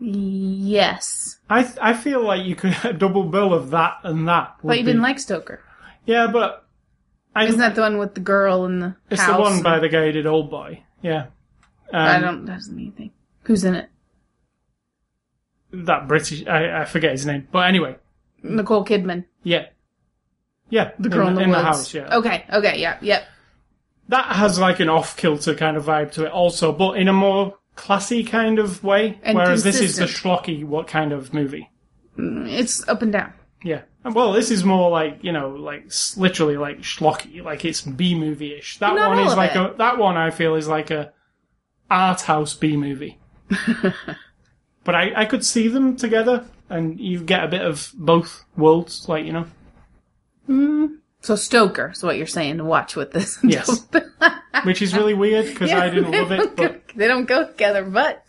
[0.00, 4.56] Yes, I th- I feel like you could a double bill of that and that.
[4.64, 5.60] but you be- didn't like Stoker.
[6.06, 6.66] Yeah, but
[7.34, 9.78] I, Isn't that the one with the girl in the it's the one and- by
[9.78, 10.82] the guy who did Old Boy.
[11.02, 11.26] Yeah,
[11.92, 12.44] um, I don't.
[12.46, 13.12] That doesn't mean anything.
[13.44, 13.88] Who's in it?
[15.72, 16.46] that British.
[16.46, 17.96] I, I forget his name, but anyway,
[18.42, 19.24] Nicole Kidman.
[19.44, 19.66] yeah,
[20.68, 21.94] yeah, The girl in, the, in the house.
[21.94, 22.44] Yeah, Okay.
[22.52, 22.80] Okay.
[22.80, 22.98] Yeah.
[23.00, 23.24] Yep.
[24.08, 27.12] that has like an off kilter kind of vibe to it, also, but in a
[27.12, 29.18] more classy kind of way.
[29.22, 31.70] And whereas this is the schlocky what kind of movie.
[32.18, 33.32] Mm, it's up and down.
[33.62, 33.82] Yeah.
[34.04, 38.54] Well, this is more like you know, like literally like schlocky, like it's B movie
[38.54, 38.78] ish.
[38.78, 39.56] That Not one is like it.
[39.56, 41.12] a that one I feel is like a
[41.90, 43.18] art house B movie.
[44.84, 49.08] but I I could see them together, and you get a bit of both worlds,
[49.08, 49.46] like you know.
[50.48, 53.38] Mm, So Stoker is what you're saying to watch with this.
[53.44, 53.86] Yes.
[54.64, 57.82] Which is really weird because I didn't love it, but they don't go together.
[57.82, 58.24] But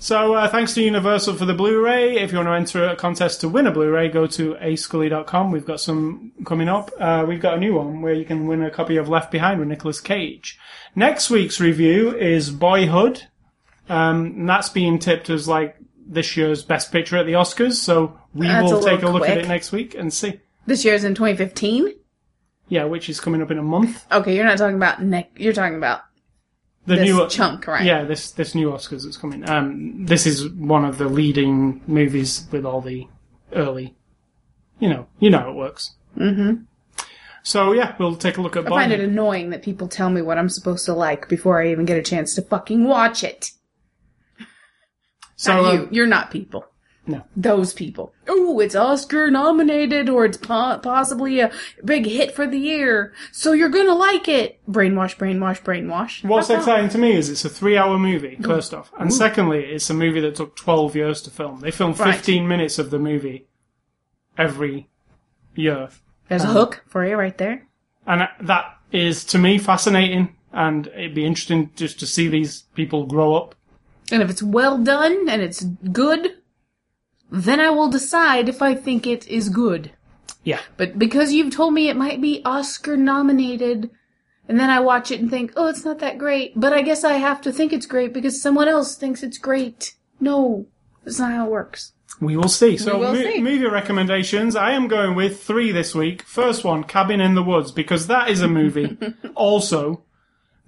[0.00, 2.16] So uh, thanks to Universal for the Blu-ray.
[2.16, 5.50] If you want to enter a contest to win a Blu-ray, go to ascully.com.
[5.50, 6.90] We've got some coming up.
[6.98, 9.60] Uh, we've got a new one where you can win a copy of Left Behind
[9.60, 10.58] with Nicolas Cage.
[10.94, 13.24] Next week's review is Boyhood.
[13.90, 17.74] Um, and that's being tipped as like this year's best picture at the Oscars.
[17.74, 20.40] So we That's a will take a look at it next week and see.
[20.66, 21.94] This year's in 2015.
[22.68, 24.06] Yeah, which is coming up in a month.
[24.12, 25.32] Okay, you're not talking about Nick.
[25.36, 26.02] You're talking about
[26.86, 27.84] The this new chunk, right?
[27.84, 29.48] Yeah, this this new Oscars that's coming.
[29.48, 33.08] Um, this is one of the leading movies with all the
[33.52, 33.96] early,
[34.78, 35.96] you know, you know how it works.
[36.16, 36.62] Mm-hmm.
[37.42, 38.64] So yeah, we'll take a look at.
[38.64, 41.60] Both I find it annoying that people tell me what I'm supposed to like before
[41.60, 43.50] I even get a chance to fucking watch it.
[45.34, 45.88] So Not um.
[45.90, 46.66] You're not people.
[47.06, 47.24] No.
[47.34, 48.12] Those people.
[48.28, 51.50] Oh, it's Oscar nominated or it's po- possibly a
[51.84, 53.12] big hit for the year.
[53.32, 54.60] So you're gonna like it.
[54.70, 56.22] Brainwash, brainwash, brainwash.
[56.28, 58.36] What's exciting to me is it's a three-hour movie.
[58.38, 58.46] Mm.
[58.46, 59.12] First off, and mm.
[59.12, 61.60] secondly, it's a movie that took twelve years to film.
[61.60, 62.14] They filmed Right.
[62.14, 63.48] fifteen minutes of the movie
[64.38, 64.88] every
[65.54, 65.88] year,
[66.28, 67.66] There's a um, hook for you right there.
[68.06, 70.36] and that is to me fascinating.
[70.52, 73.54] And it'd be interesting just to see these people grow up.
[74.10, 76.38] And if it's well done and it's good,
[77.30, 79.92] then I will decide if I think it is good.
[80.42, 83.90] Yeah, But because you've told me it might be Oscar nominated,
[84.48, 87.04] and then I watch it and think, oh, it's not that great, but I guess
[87.04, 89.94] I have to think it's great because someone else thinks it's great.
[90.18, 90.66] No,
[91.04, 91.92] that's not how it works.
[92.22, 92.76] We will see.
[92.78, 93.40] So, will mo- see.
[93.40, 94.56] movie recommendations.
[94.56, 96.22] I am going with three this week.
[96.22, 98.96] First one, Cabin in the Woods, because that is a movie
[99.34, 100.04] also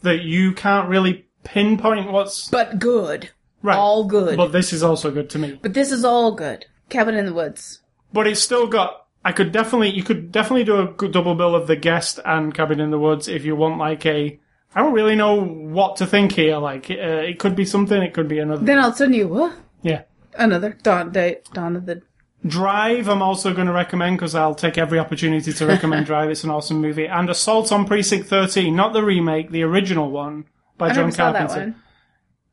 [0.02, 3.30] that you can't really pinpoint what's But good.
[3.62, 3.76] Right.
[3.76, 4.36] All good.
[4.36, 5.58] But this is also good to me.
[5.60, 6.66] But this is all good.
[6.88, 7.80] Cabin in the Woods.
[8.12, 9.06] But it's still got.
[9.24, 12.52] I could definitely, you could definitely do a good double bill of The Guest and
[12.52, 14.38] Cabin in the Woods if you want like a.
[14.74, 16.56] I don't really know what to think here.
[16.56, 18.64] Like, uh, it could be something, it could be another.
[18.64, 19.54] Then a sudden you, what?
[19.82, 20.02] Yeah.
[20.34, 22.02] Another Dawn, Day, Dawn of the.
[22.44, 26.30] Drive, I'm also going to recommend because I'll take every opportunity to recommend Drive.
[26.30, 27.06] It's an awesome movie.
[27.06, 30.46] And Assault on Precinct 13, not the remake, the original one
[30.78, 31.76] by I John Carpenter.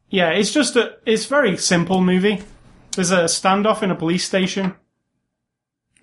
[0.09, 2.43] Yeah, it's just a, it's very simple movie.
[2.95, 4.75] There's a standoff in a police station.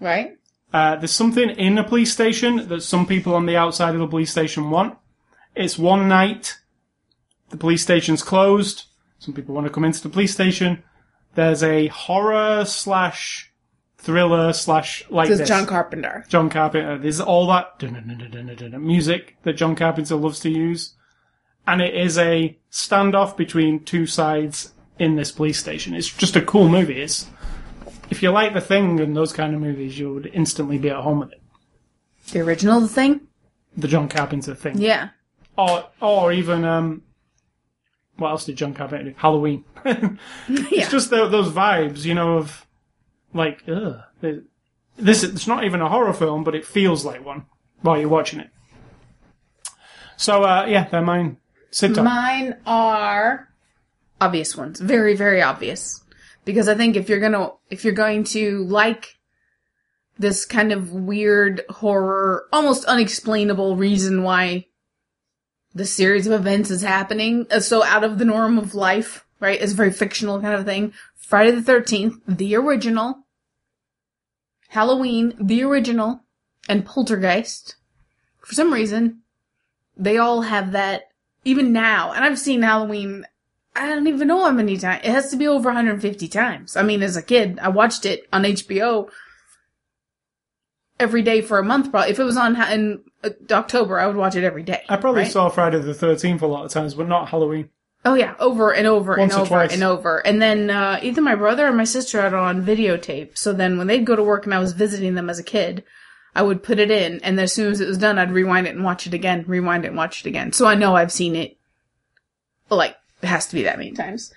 [0.00, 0.38] Right?
[0.72, 4.06] Uh, there's something in a police station that some people on the outside of the
[4.06, 4.96] police station want.
[5.54, 6.58] It's one night.
[7.50, 8.84] The police station's closed.
[9.18, 10.82] Some people want to come into the police station.
[11.34, 13.52] There's a horror slash
[13.98, 15.48] thriller slash like this.
[15.48, 16.24] John Carpenter.
[16.28, 16.98] John Carpenter.
[16.98, 17.80] There's all that
[18.78, 20.94] music that John Carpenter loves to use.
[21.66, 25.94] And it is a standoff between two sides in this police station.
[25.94, 27.00] It's just a cool movie.
[27.02, 27.26] It's,
[28.10, 30.96] if you like The Thing and those kind of movies, you would instantly be at
[31.02, 31.42] home with it.
[32.30, 33.20] The original The Thing?
[33.76, 34.78] The John Carpenter thing.
[34.78, 35.10] Yeah.
[35.58, 37.02] Or, or even, um,
[38.16, 39.14] what else did John Carpenter do?
[39.16, 39.64] Halloween.
[39.84, 40.16] Yeah.
[40.48, 42.66] It's just tho- those vibes, you know, of
[43.34, 44.00] like, ugh.
[44.96, 47.44] This it's not even a horror film, but it feels like one
[47.82, 48.48] while you're watching it.
[50.16, 51.36] So uh, yeah, they're mine.
[51.70, 51.96] Sit.
[51.96, 53.48] Mine are
[54.20, 54.80] obvious ones.
[54.80, 56.02] Very, very obvious.
[56.44, 59.16] Because I think if you're gonna, if you're going to like
[60.18, 64.66] this kind of weird horror, almost unexplainable reason why
[65.74, 69.60] the series of events is happening, uh, so out of the norm of life, right?
[69.60, 70.92] It's a very fictional kind of thing.
[71.14, 73.26] Friday the 13th, the original.
[74.68, 76.20] Halloween, the original.
[76.68, 77.76] And Poltergeist.
[78.40, 79.22] For some reason,
[79.96, 81.08] they all have that
[81.46, 83.24] even now, and I've seen Halloween,
[83.74, 85.02] I don't even know how many times.
[85.04, 86.76] It has to be over 150 times.
[86.76, 89.08] I mean, as a kid, I watched it on HBO
[90.98, 91.92] every day for a month.
[91.92, 94.82] Probably, if it was on in uh, October, I would watch it every day.
[94.88, 95.30] I probably right?
[95.30, 97.70] saw Friday the Thirteenth a lot of times, but not Halloween.
[98.04, 99.72] Oh yeah, over and over Once and over twice.
[99.72, 100.18] and over.
[100.26, 103.38] And then uh, either my brother or my sister had it on videotape.
[103.38, 105.84] So then when they'd go to work and I was visiting them as a kid,
[106.36, 108.74] I would put it in, and as soon as it was done, I'd rewind it
[108.74, 110.52] and watch it again, rewind it and watch it again.
[110.52, 111.56] So I know I've seen it.
[112.68, 114.34] Like it has to be that many times.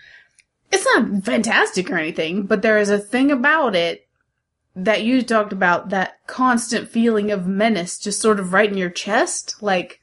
[0.72, 4.08] It's not fantastic or anything, but there is a thing about it
[4.78, 8.89] that you talked about that constant feeling of menace just sort of right in your
[8.89, 10.00] chest, like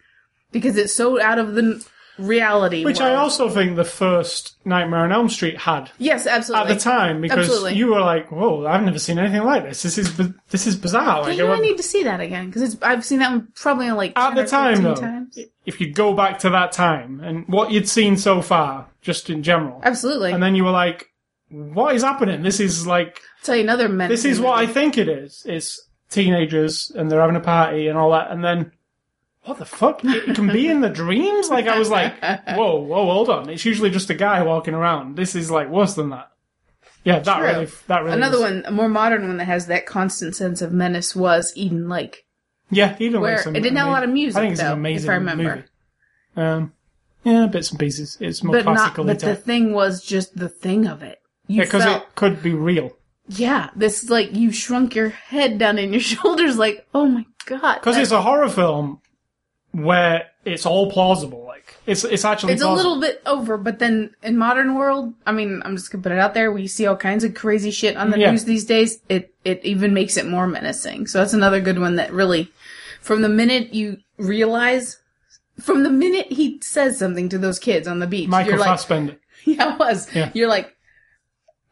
[0.52, 1.82] because it's so out of the
[2.18, 2.84] reality.
[2.84, 6.70] Which I also think the first Nightmare on Elm Street had Yes, absolutely.
[6.72, 7.74] at the time because Absolutely.
[7.74, 9.82] you were like, "Whoa, I've never seen anything like this.
[9.82, 10.16] This is
[10.50, 13.48] this is bizarre." Like, I need to see that again because I've seen that one
[13.54, 15.38] probably like at 10 the time though, times.
[15.64, 19.42] if you go back to that time and what you'd seen so far, just in
[19.42, 20.32] general, Absolutely.
[20.32, 21.10] and then you were like,
[21.50, 22.42] "What is happening?
[22.42, 25.42] This is like tell you another this is what I think it is.
[25.46, 28.72] It's teenagers and they're having a party and all that, and then
[29.46, 30.00] what the fuck?
[30.04, 31.48] It can be in the dreams?
[31.48, 33.48] Like, I was like, whoa, whoa, hold on.
[33.48, 35.16] It's usually just a guy walking around.
[35.16, 36.30] This is like worse than that.
[37.04, 37.46] Yeah, that True.
[37.46, 38.16] really, that really.
[38.16, 41.52] Another was- one, a more modern one that has that constant sense of menace was
[41.56, 42.26] Eden Lake.
[42.70, 44.78] Yeah, Eden like it didn't have a lot of music, I think it's though, an
[44.78, 45.42] amazing if I remember.
[45.56, 45.62] movie.
[46.36, 46.72] Um,
[47.22, 48.18] yeah, bits and pieces.
[48.20, 51.20] It's more But not, classically but the thing was just the thing of it.
[51.46, 52.90] You Yeah, because felt, it could be real.
[53.28, 57.76] yeah, this like you shrunk your head down in your shoulders, like, oh my god.
[57.76, 59.00] Because it's a horror film
[59.76, 61.44] where it's all plausible.
[61.46, 65.32] Like it's it's actually It's a little bit over, but then in modern world, I
[65.32, 66.50] mean, I'm just gonna put it out there.
[66.50, 68.30] We see all kinds of crazy shit on the Yeah.
[68.30, 69.00] news these days.
[69.08, 71.06] It it even makes it more menacing.
[71.08, 72.50] So that's another good one that really,
[73.00, 74.98] from the minute you realize,
[75.60, 78.68] from the minute he says something to those kids on the beach, Michael you're like,
[78.70, 79.16] Fassbender.
[79.44, 80.14] yeah, it was.
[80.14, 80.30] Yeah.
[80.34, 80.74] You're like,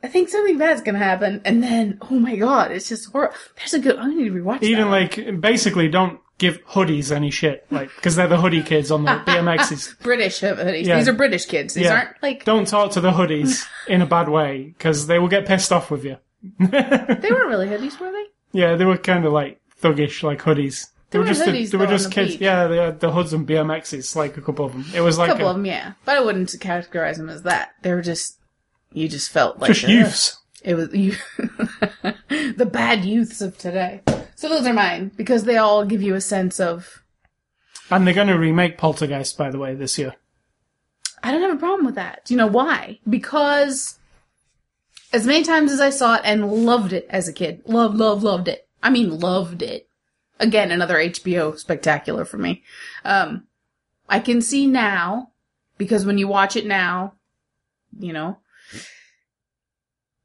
[0.03, 3.35] I think something bad's gonna happen, and then oh my god, it's just horrible.
[3.57, 3.97] There's a good.
[3.97, 8.29] I need to rewatch Even like basically don't give hoodies any shit, like because they're
[8.29, 10.01] the hoodie kids on the BMXs.
[10.03, 10.85] British hoodies.
[10.87, 10.97] Yeah.
[10.99, 11.75] These are British kids.
[11.75, 11.95] These Yeah.
[11.95, 15.47] aren't like Don't talk to the hoodies in a bad way because they will get
[15.47, 16.17] pissed off with you.
[16.59, 18.25] they weren't really hoodies, were they?
[18.53, 20.87] Yeah, they were kind of like thuggish, like hoodies.
[21.11, 22.37] They, were just hoodies, they were just the kids.
[22.41, 24.85] Yeah, they had the hoods and BMXs, like a couple of them.
[24.95, 25.93] It was like A couple a- of them, yeah.
[26.05, 27.71] But I wouldn't categorize them as that.
[27.83, 28.39] They were just,
[28.93, 30.39] you just felt like just youths.
[30.65, 31.15] It was you,
[32.57, 34.01] the bad youths of today.
[34.35, 37.03] So those are mine because they all give you a sense of.
[37.91, 40.15] And they're going to remake Poltergeist, by the way, this year.
[41.23, 42.25] I don't have a problem with that.
[42.25, 42.99] Do you know why?
[43.09, 43.99] Because
[45.13, 48.23] as many times as I saw it and loved it as a kid, loved, loved,
[48.23, 48.67] loved it.
[48.83, 49.89] I mean, loved it.
[50.41, 52.63] Again, another HBO spectacular for me.
[53.05, 53.45] Um,
[54.09, 55.31] I can see now
[55.79, 57.15] because when you watch it now,
[57.99, 58.39] you know,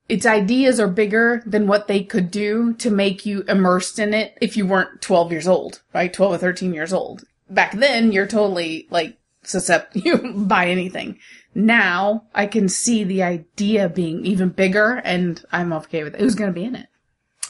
[0.09, 4.37] its ideas are bigger than what they could do to make you immersed in it
[4.41, 6.11] if you weren't 12 years old, right?
[6.11, 7.23] 12 or 13 years old.
[7.49, 11.19] Back then, you're totally like susceptible you buy anything.
[11.53, 16.21] Now, I can see the idea being even bigger and I'm okay with it.
[16.21, 16.87] Who's going to be in it?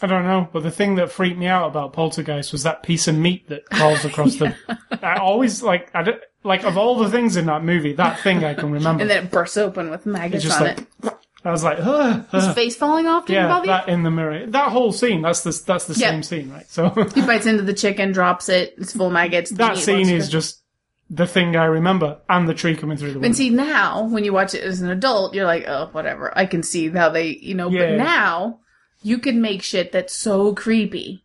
[0.01, 3.09] I don't know, but the thing that freaked me out about Poltergeist was that piece
[3.09, 4.55] of meat that crawls across the.
[5.01, 8.45] I always like I don't, like of all the things in that movie, that thing
[8.45, 9.01] I can remember.
[9.01, 11.13] And then it bursts open with maggots on like it.
[11.45, 13.71] I was like, "Ugh, His ugh." face falling off didn't yeah, bother you?
[13.71, 15.21] that in the mirror, that whole scene.
[15.21, 16.09] That's the that's the Yeah.
[16.11, 16.69] same scene, right?
[16.69, 19.51] So He bites into the chicken, drops it, it's full of maggots.
[19.51, 20.61] that scene is just
[21.09, 23.25] the thing I remember, and the tree coming through the window.
[23.27, 26.31] And see now, when you watch it as an adult, you're like, oh, whatever.
[26.37, 27.69] I can see how they, you know.
[27.69, 27.79] Yeah.
[27.91, 28.59] But now,
[29.01, 31.23] you can make shit that's so creepy.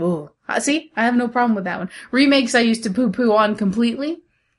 [0.00, 1.88] Ooh, Uh, see, I have no problem with that one.
[2.10, 4.18] Remakes I used to poo poo on completely,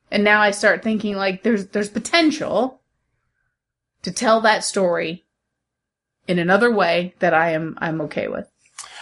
[0.10, 2.80] and now I start thinking like there's there's potential
[4.04, 5.24] to tell that story
[6.28, 8.50] in another way that I am I'm okay with.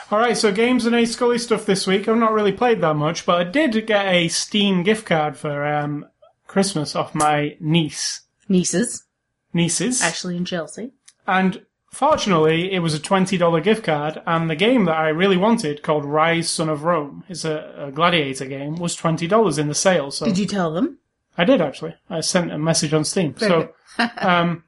[0.09, 2.07] All right, so games and A Scully stuff this week.
[2.07, 5.65] I've not really played that much, but I did get a Steam gift card for
[5.65, 6.05] um,
[6.47, 9.05] Christmas off my niece, Nieces,
[9.53, 10.91] nieces, Ashley and Chelsea.
[11.25, 14.21] and fortunately, it was a twenty dollar gift card.
[14.25, 17.91] And the game that I really wanted, called Ryse Son of Rome, is a, a
[17.91, 20.11] gladiator game, was twenty dollars in the sale.
[20.11, 20.97] So Did you tell them?
[21.37, 21.95] I did actually.
[22.09, 23.35] I sent a message on Steam.
[23.37, 23.69] So,
[24.17, 24.65] um,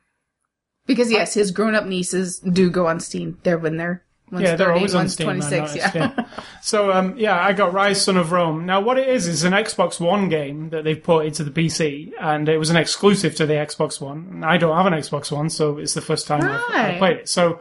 [0.85, 3.39] Because yes, his grown-up nieces do go on Steam.
[3.43, 4.03] They're when they're
[4.33, 5.25] one's yeah, they're 30, always on Steam.
[5.25, 5.91] 26, noticed, yeah.
[6.17, 6.25] yeah.
[6.61, 8.65] So um, yeah, I got Ryse Son of Rome.
[8.65, 12.11] Now what it is is an Xbox One game that they've put into the PC,
[12.19, 14.27] and it was an exclusive to the Xbox One.
[14.31, 17.17] And I don't have an Xbox One, so it's the first time I've, I've played
[17.17, 17.29] it.
[17.29, 17.59] So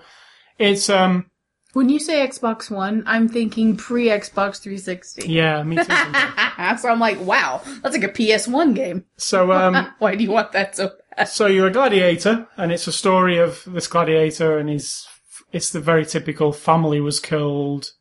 [0.58, 1.26] it's um
[1.72, 5.28] When you say Xbox One, I'm thinking pre Xbox 360.
[5.28, 5.82] yeah, me too.
[6.78, 9.04] so I'm like, wow, that's like a PS1 game.
[9.16, 10.96] so um Why do you want that so bad?
[11.26, 15.06] So you're a gladiator, and it's a story of this gladiator, and he's
[15.52, 17.92] it's the very typical family was killed.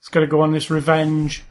[0.00, 1.44] He's got to go on this revenge,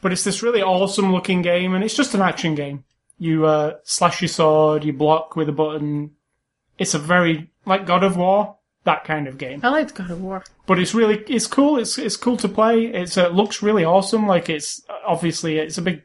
[0.00, 2.84] but it's this really awesome looking game, and it's just an action game.
[3.18, 6.12] You uh, slash your sword, you block with a button.
[6.78, 8.56] It's a very like God of War
[8.86, 10.42] that kind of game, I liked God of War.
[10.66, 11.78] but it's really it's cool.
[11.78, 12.86] It's it's cool to play.
[12.86, 14.26] It's uh, looks really awesome.
[14.26, 16.02] Like it's obviously it's a big.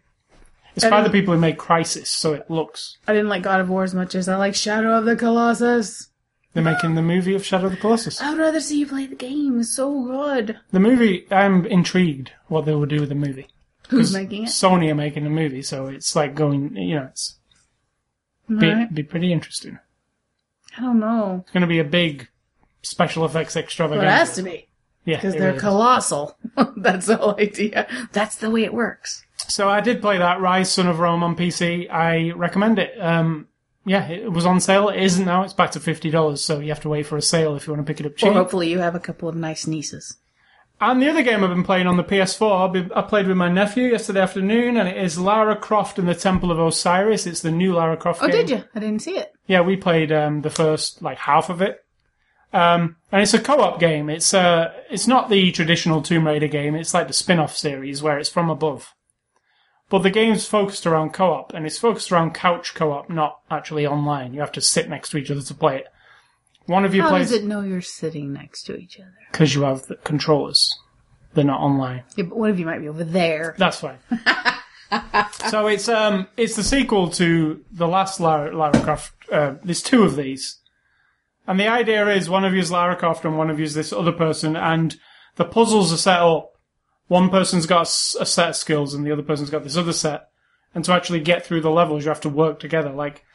[0.75, 2.97] It's by the people who made Crysis, so it looks.
[3.07, 6.07] I didn't like God of War as much as I like Shadow of the Colossus.
[6.53, 8.21] They're making the movie of Shadow of the Colossus.
[8.21, 9.59] I would rather see you play the game.
[9.59, 10.59] It's so good.
[10.71, 13.47] The movie, I'm intrigued what they will do with the movie.
[13.89, 14.47] Who's making it?
[14.49, 17.35] Sony are making the movie, so it's like going, you know, it's
[18.47, 18.93] be, Right.
[18.93, 19.79] be pretty interesting.
[20.77, 21.41] I don't know.
[21.43, 22.29] It's going to be a big
[22.81, 24.07] special effects extravaganza.
[24.07, 24.67] it has to be.
[25.05, 26.37] yeah, Because they're really colossal.
[26.77, 27.87] That's the whole idea.
[28.13, 29.25] That's the way it works.
[29.47, 31.89] So I did play that Ryse Son of Rome on PC.
[31.91, 32.93] I recommend it.
[32.99, 33.47] Um,
[33.85, 34.89] yeah, it was on sale.
[34.89, 35.43] It isn't now.
[35.43, 36.43] It's back to fifty dollars.
[36.43, 38.15] So you have to wait for a sale if you want to pick it up
[38.15, 38.29] cheap.
[38.29, 40.17] Or hopefully you have a couple of nice nieces.
[40.79, 43.49] and the other game I've been playing on the PS4, I've I played with my
[43.49, 47.25] nephew yesterday afternoon, and it is Lara Croft and the Temple of Osiris.
[47.27, 48.35] It's the new Lara Croft Oh, game.
[48.45, 48.63] did you?
[48.75, 49.31] I didn't see it.
[49.47, 51.79] Yeah, we played um, the first like half of it,
[52.53, 54.09] um, and it's a co-op game.
[54.09, 56.75] It's uh, it's not the traditional Tomb Raider game.
[56.75, 58.93] It's like the spin-off series where it's from above.
[59.91, 64.33] But the game's focused around co-op, and it's focused around couch co-op, not actually online.
[64.33, 65.87] You have to sit next to each other to play it.
[66.65, 69.13] One of you How plays does it know you're sitting next to each other?
[69.29, 70.73] because you have the controllers.
[71.33, 72.03] They're not online.
[72.15, 73.53] Yeah, but one of you might be over there.
[73.57, 73.99] That's fine.
[75.49, 79.13] so it's um it's the sequel to the last Lara, Lara Croft.
[79.29, 80.59] Uh, there's two of these,
[81.47, 83.73] and the idea is one of you is Lara Croft and one of you is
[83.73, 84.95] this other person, and
[85.35, 86.53] the puzzles are set up.
[87.11, 90.29] One person's got a set of skills and the other person's got this other set,
[90.73, 92.89] and to actually get through the levels, you have to work together.
[92.89, 93.25] Like,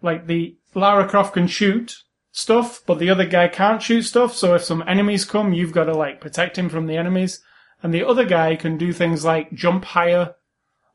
[0.00, 1.96] like the Lara Croft can shoot
[2.32, 4.34] stuff, but the other guy can't shoot stuff.
[4.34, 7.42] So if some enemies come, you've got to like protect him from the enemies.
[7.82, 10.36] And the other guy can do things like jump higher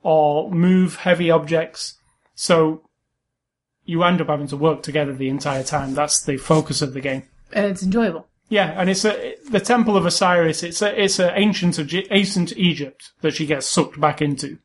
[0.01, 1.99] or move heavy objects.
[2.33, 2.89] So
[3.85, 5.93] you end up having to work together the entire time.
[5.93, 7.21] That's the focus of the game.
[7.51, 8.27] And it's enjoyable.
[8.53, 10.61] Yeah, and it's a, the Temple of Osiris.
[10.61, 11.79] It's a, it's a ancient
[12.11, 14.59] ancient Egypt that she gets sucked back into.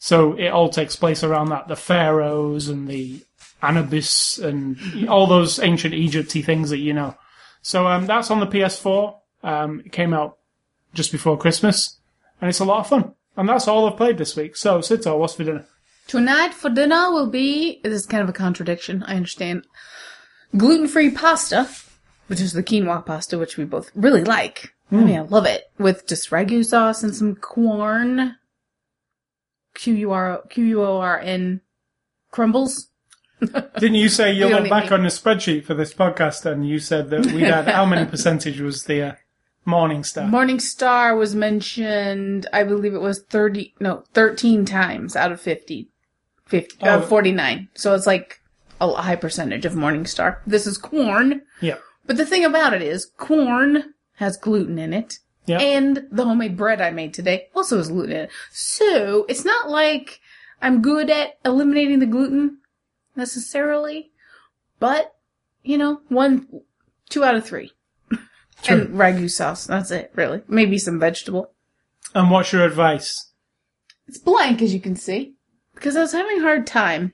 [0.00, 1.68] So it all takes place around that.
[1.68, 3.24] The pharaohs and the
[3.62, 7.14] Anubis and all those ancient Egypty things that you know.
[7.62, 9.14] So um, that's on the PS4.
[9.44, 10.38] Um, it came out
[10.92, 12.00] just before Christmas,
[12.40, 13.14] and it's a lot of fun.
[13.36, 14.56] And that's all I've played this week.
[14.56, 15.64] So, Sito, what's for dinner?
[16.08, 19.64] Tonight for dinner will be, this is kind of a contradiction, I understand,
[20.56, 21.68] gluten-free pasta,
[22.30, 24.72] which is the quinoa pasta, which we both really like.
[24.92, 25.68] I mean, I love it.
[25.78, 28.36] With just ragu sauce and some Quorn.
[29.74, 31.60] Q-U-R, Q-U-O-R-N
[32.30, 32.88] crumbles.
[33.40, 36.78] Didn't you say you We look back on the spreadsheet for this podcast and you
[36.78, 39.12] said that we had how many percentage was the uh,
[39.64, 40.26] Morning Star?
[40.28, 45.88] Morning Star was mentioned, I believe it was 30, no, 13 times out of 50.
[46.46, 46.98] 50, Oh.
[46.98, 47.68] uh, 49.
[47.74, 48.40] So it's like
[48.80, 50.42] a high percentage of Morning Star.
[50.46, 51.42] This is Quorn.
[51.60, 51.76] yeah.
[52.10, 55.20] But the thing about it is, Quorn has gluten in it.
[55.46, 55.60] Yeah.
[55.60, 58.30] And the homemade bread I made today also has gluten in it.
[58.50, 60.18] So it's not like
[60.60, 62.58] I'm good at eliminating the gluten
[63.14, 64.10] necessarily,
[64.80, 65.14] but
[65.62, 66.48] you know, one,
[67.10, 67.70] two out of three.
[68.64, 68.80] True.
[68.80, 69.66] And ragu sauce.
[69.66, 70.42] That's it, really.
[70.48, 71.52] Maybe some vegetable.
[72.12, 73.30] And what's your advice?
[74.08, 75.36] It's blank, as you can see,
[75.76, 77.12] because I was having a hard time.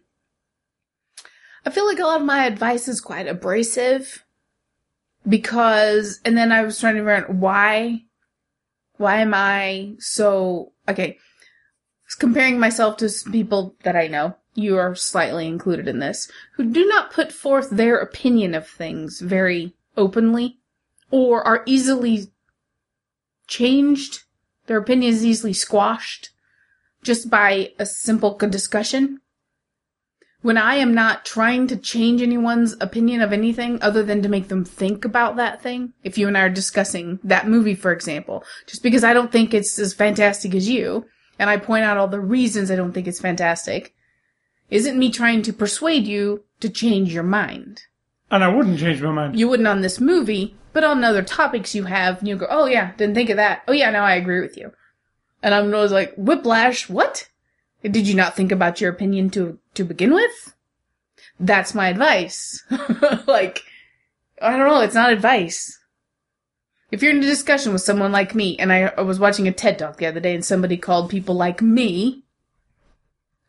[1.66, 4.22] I feel like a lot of my advice is quite abrasive
[5.29, 8.03] because, and then I was trying to figure out why,
[8.97, 11.18] why am I so, okay,
[12.18, 16.87] comparing myself to people that I know, you are slightly included in this, who do
[16.87, 20.59] not put forth their opinion of things very openly
[21.11, 22.29] or are easily
[23.47, 24.22] changed.
[24.66, 26.31] Their opinion is easily squashed
[27.03, 29.20] just by a simple discussion.
[30.47, 34.47] When I am not trying to change anyone's opinion of anything other than to make
[34.47, 38.44] them think about that thing, if you and I are discussing that movie, for example,
[38.64, 41.05] just because I don't think it's as fantastic as you,
[41.36, 43.92] and I point out all the reasons I don't think it's fantastic,
[44.70, 47.80] isn't me trying to persuade you to change your mind.
[48.30, 49.36] And I wouldn't change my mind.
[49.36, 52.66] You wouldn't on this movie, but on other topics you have, and you go, oh
[52.66, 53.62] yeah, didn't think of that.
[53.66, 54.70] Oh yeah, now I agree with you.
[55.42, 57.26] And I'm always like, whiplash, what?
[57.83, 60.55] Did you not think about your opinion to, to begin with?
[61.39, 62.64] That's my advice.
[63.27, 63.62] like,
[64.41, 65.79] I don't know, it's not advice.
[66.91, 69.53] If you're in a discussion with someone like me, and I, I was watching a
[69.53, 72.22] TED talk the other day and somebody called people like me,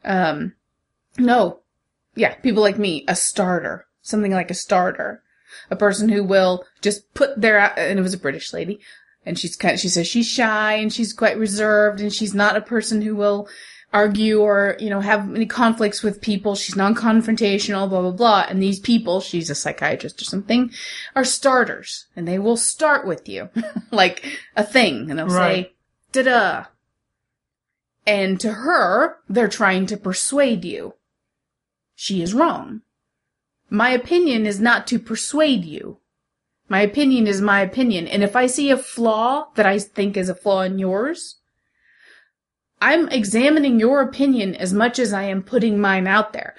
[0.03, 0.53] um,
[1.17, 1.59] no,
[2.15, 3.85] yeah, people like me, a starter.
[4.01, 5.21] Something like a starter.
[5.69, 8.79] A person who will just put their, and it was a British lady,
[9.27, 12.61] and she's kind she says she's shy and she's quite reserved and she's not a
[12.61, 13.47] person who will
[13.93, 16.55] argue or, you know, have any conflicts with people.
[16.55, 18.45] She's non-confrontational, blah, blah, blah.
[18.49, 20.71] And these people, she's a psychiatrist or something,
[21.15, 23.49] are starters and they will start with you
[23.91, 25.67] like a thing and they'll Right.
[25.67, 25.73] say,
[26.11, 26.65] da-da.
[28.05, 30.93] And to her, they're trying to persuade you.
[31.95, 32.81] She is wrong.
[33.69, 35.97] My opinion is not to persuade you.
[36.69, 38.07] My opinion is my opinion.
[38.07, 41.37] And if I see a flaw that I think is a flaw in yours,
[42.81, 46.55] I'm examining your opinion as much as I am putting mine out there.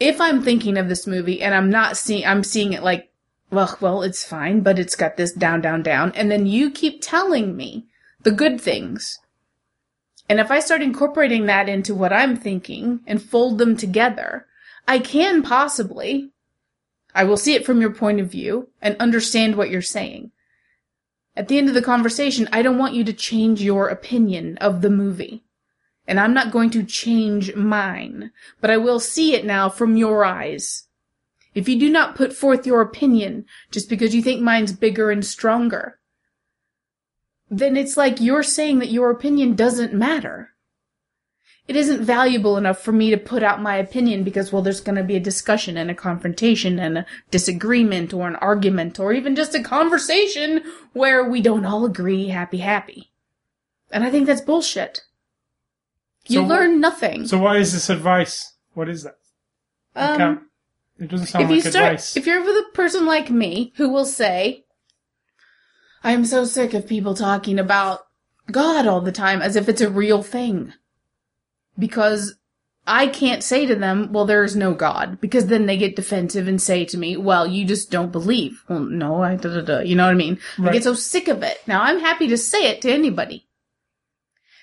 [0.00, 3.10] If I'm thinking of this movie and I'm not seeing, I'm seeing it like,
[3.50, 6.12] well, well, it's fine, but it's got this down, down, down.
[6.12, 7.86] And then you keep telling me
[8.22, 9.18] the good things.
[10.28, 14.46] And if I start incorporating that into what I'm thinking and fold them together,
[14.88, 16.30] I can possibly,
[17.14, 20.32] I will see it from your point of view and understand what you're saying.
[21.34, 24.82] At the end of the conversation, I don't want you to change your opinion of
[24.82, 25.44] the movie.
[26.06, 30.24] And I'm not going to change mine, but I will see it now from your
[30.24, 30.88] eyes.
[31.54, 35.24] If you do not put forth your opinion just because you think mine's bigger and
[35.24, 35.98] stronger,
[37.50, 40.51] then it's like you're saying that your opinion doesn't matter.
[41.68, 44.96] It isn't valuable enough for me to put out my opinion because, well, there's going
[44.96, 49.36] to be a discussion and a confrontation and a disagreement or an argument or even
[49.36, 53.12] just a conversation where we don't all agree happy happy.
[53.92, 55.02] And I think that's bullshit.
[56.26, 57.26] You So wh- learn nothing.
[57.28, 58.54] So why is this advice?
[58.74, 59.18] What is that?
[59.94, 60.48] Um,
[60.98, 62.16] it doesn't sound if like you start, advice.
[62.16, 64.64] if you're with a person like me who will say,
[66.02, 68.06] I am so sick of people talking about
[68.50, 70.72] God all the time as if it's a real thing.
[71.78, 72.34] Because
[72.86, 76.48] I can't say to them, well, there is no God, because then they get defensive
[76.48, 78.64] and say to me, well, you just don't believe.
[78.68, 79.80] Well, no, I, da, da, da.
[79.80, 80.38] You know what I mean?
[80.58, 81.58] I get so sick of it.
[81.66, 83.46] Now, I'm happy to say it to anybody.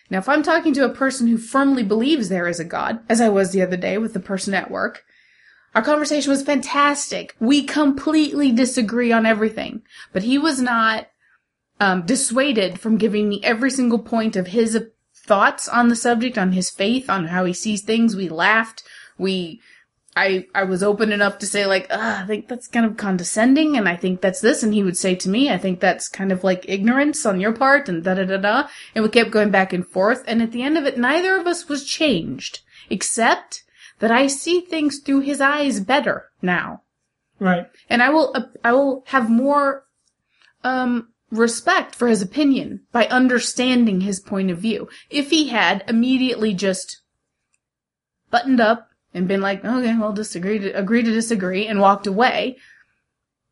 [0.09, 3.21] Now, if I'm talking to a person who firmly believes there is a God, as
[3.21, 5.03] I was the other day with the person at work,
[5.75, 7.35] our conversation was fantastic.
[7.39, 11.07] We completely disagree on everything, but he was not
[11.79, 14.77] um, dissuaded from giving me every single point of his
[15.29, 18.15] thoughts on the subject, on his faith, on how he sees things.
[18.15, 18.83] We laughed.
[19.17, 19.61] We,
[20.15, 23.77] I, I was open enough to say like, "Ugh, I think that's kind of condescending,
[23.77, 26.31] and I think that's this, and he would say to me, I think that's kind
[26.31, 28.67] of like ignorance on your part, and da da da da.
[28.93, 31.47] And we kept going back and forth, and at the end of it, neither of
[31.47, 33.63] us was changed, except
[33.99, 36.81] that I see things through his eyes better now.
[37.39, 37.67] right.
[37.89, 39.83] And I will, uh, I will have more,
[40.63, 44.89] um, respect for his opinion by understanding his point of view.
[45.09, 47.01] If he had immediately just
[48.31, 52.57] buttoned up and been like, okay, well, disagree to, agree to disagree and walked away,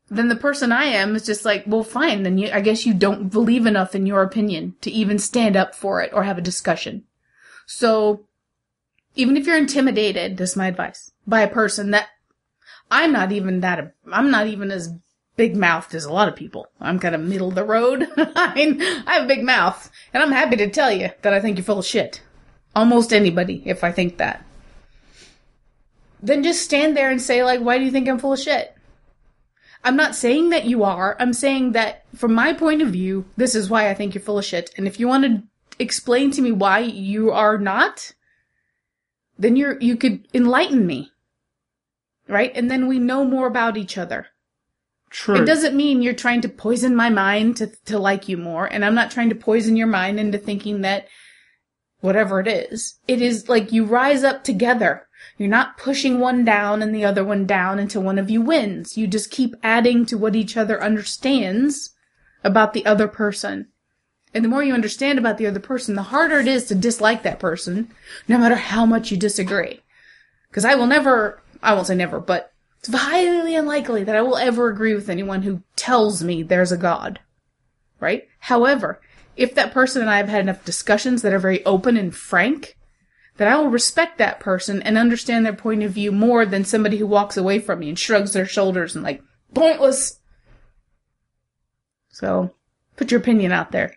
[0.10, 2.94] then the person I am is just like, well, fine, then you, I guess you
[2.94, 6.42] don't believe enough in your opinion to even stand up for it or have a
[6.42, 7.04] discussion.
[7.66, 8.26] So,
[9.16, 12.08] even if you're intimidated, this is my advice, by a person that
[12.90, 14.94] I'm not even that, I'm not even as
[15.38, 16.68] big mouthed as a lot of people.
[16.82, 18.08] I'm kind of middle of the road.
[18.18, 21.40] I mean, I have a big mouth, and I'm happy to tell you that I
[21.40, 22.22] think you're full of shit.
[22.76, 24.44] Almost anybody, if I think that.
[26.22, 28.76] Then just stand there and say, like, why do you think I'm full of shit?
[29.84, 31.16] I'm not saying that you are.
[31.20, 34.40] I'm saying that from my point of view, this is why I think you're full
[34.40, 34.74] of shit.
[34.76, 35.44] And if you want to
[35.80, 38.14] explain to me why you are not,
[39.38, 41.12] then you're, you could enlighten me.
[42.28, 42.52] Right?
[42.56, 44.28] And then we know more about each other.
[45.10, 45.42] True.
[45.42, 48.84] It doesn't mean you're trying to poison my mind to, to like you more, and
[48.84, 51.08] I'm not trying to poison your mind into thinking that
[52.02, 53.00] whatever it is.
[53.08, 55.08] It is like you rise up together.
[55.38, 58.98] You're not pushing one down and the other one down until one of you wins.
[58.98, 61.92] You just keep adding to what each other understands
[62.44, 63.68] about the other person.
[64.34, 67.24] And the more you understand about the other person, the harder it is to dislike
[67.24, 67.90] that person,
[68.28, 69.82] no matter how much you disagree.
[70.50, 72.54] Because I will never, I won't say never, but
[72.88, 76.78] it's highly unlikely that I will ever agree with anyone who tells me there's a
[76.78, 77.20] God.
[78.00, 78.28] Right?
[78.40, 79.02] However,
[79.36, 82.78] if that person and I have had enough discussions that are very open and frank,
[83.38, 86.98] that I will respect that person and understand their point of view more than somebody
[86.98, 89.22] who walks away from me and shrugs their shoulders and like,
[89.54, 90.20] pointless.
[92.10, 92.54] So,
[92.96, 93.96] put your opinion out there.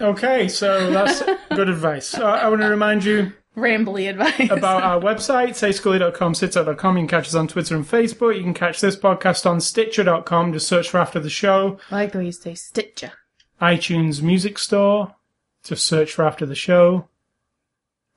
[0.00, 1.22] Okay, so that's
[1.54, 2.14] good advice.
[2.14, 4.50] Uh, I want to remind you Rambly advice.
[4.50, 6.96] about our website, ascully.com, sitsat.com.
[6.96, 8.36] You can catch us on Twitter and Facebook.
[8.36, 10.52] You can catch this podcast on Stitcher.com.
[10.52, 11.78] Just search for After the Show.
[11.90, 13.12] I like the way you say Stitcher.
[13.60, 15.14] iTunes Music Store.
[15.64, 17.08] Just search for After the Show.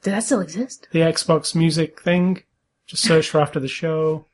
[0.04, 0.88] Does that still exist?
[0.92, 2.44] The Xbox Music thing.
[2.88, 4.26] Just search for After the Show.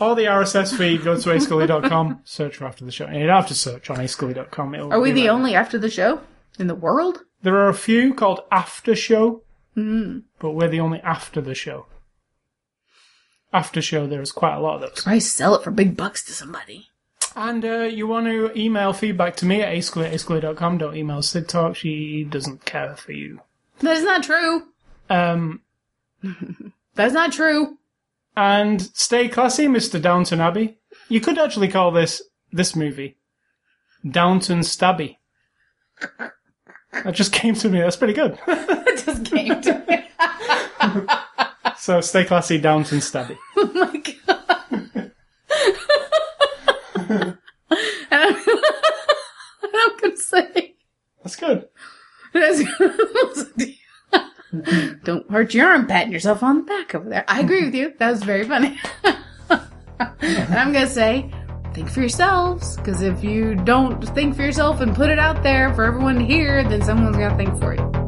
[0.00, 3.04] Or the RSS feed, go to ascully.com, search for After the Show.
[3.06, 4.74] And you don't have to search on ascully.com.
[4.74, 6.20] it'll Are we the right only after the show
[6.58, 7.20] in the world?
[7.42, 9.43] There are a few called After Show,
[9.74, 11.86] but we're the only After the Show.
[13.52, 15.06] After Show, there's quite a lot of those.
[15.06, 16.88] I sell it for big bucks to somebody.
[17.36, 20.78] And uh, you want to email feedback to me at ascully at ascully.com.
[20.78, 21.74] Don't email Sid Talk.
[21.76, 23.40] She doesn't care for you.
[23.80, 24.62] That is not true.
[25.10, 25.62] Um,
[26.94, 27.78] That's not true.
[28.36, 30.00] and stay classy, Mr.
[30.00, 30.78] Downton Abbey.
[31.08, 32.22] You could actually call this
[32.52, 33.16] this movie
[34.08, 35.16] Downton Stabby.
[37.02, 37.80] That just came to me.
[37.80, 38.38] That's pretty good.
[38.96, 40.06] It just came to me.
[41.76, 43.36] so stay classy, Downton Stabby.
[43.56, 45.10] Oh my god.
[48.10, 50.74] I'm, and I'm gonna say,
[51.22, 51.68] That's good.
[55.04, 57.24] don't hurt your arm patting yourself on the back over there.
[57.26, 57.92] I agree with you.
[57.98, 58.78] That was very funny.
[59.02, 61.30] and I'm gonna say,
[61.74, 62.76] think for yourselves.
[62.76, 66.24] Because if you don't think for yourself and put it out there for everyone to
[66.24, 68.03] hear, then someone's gonna think for you.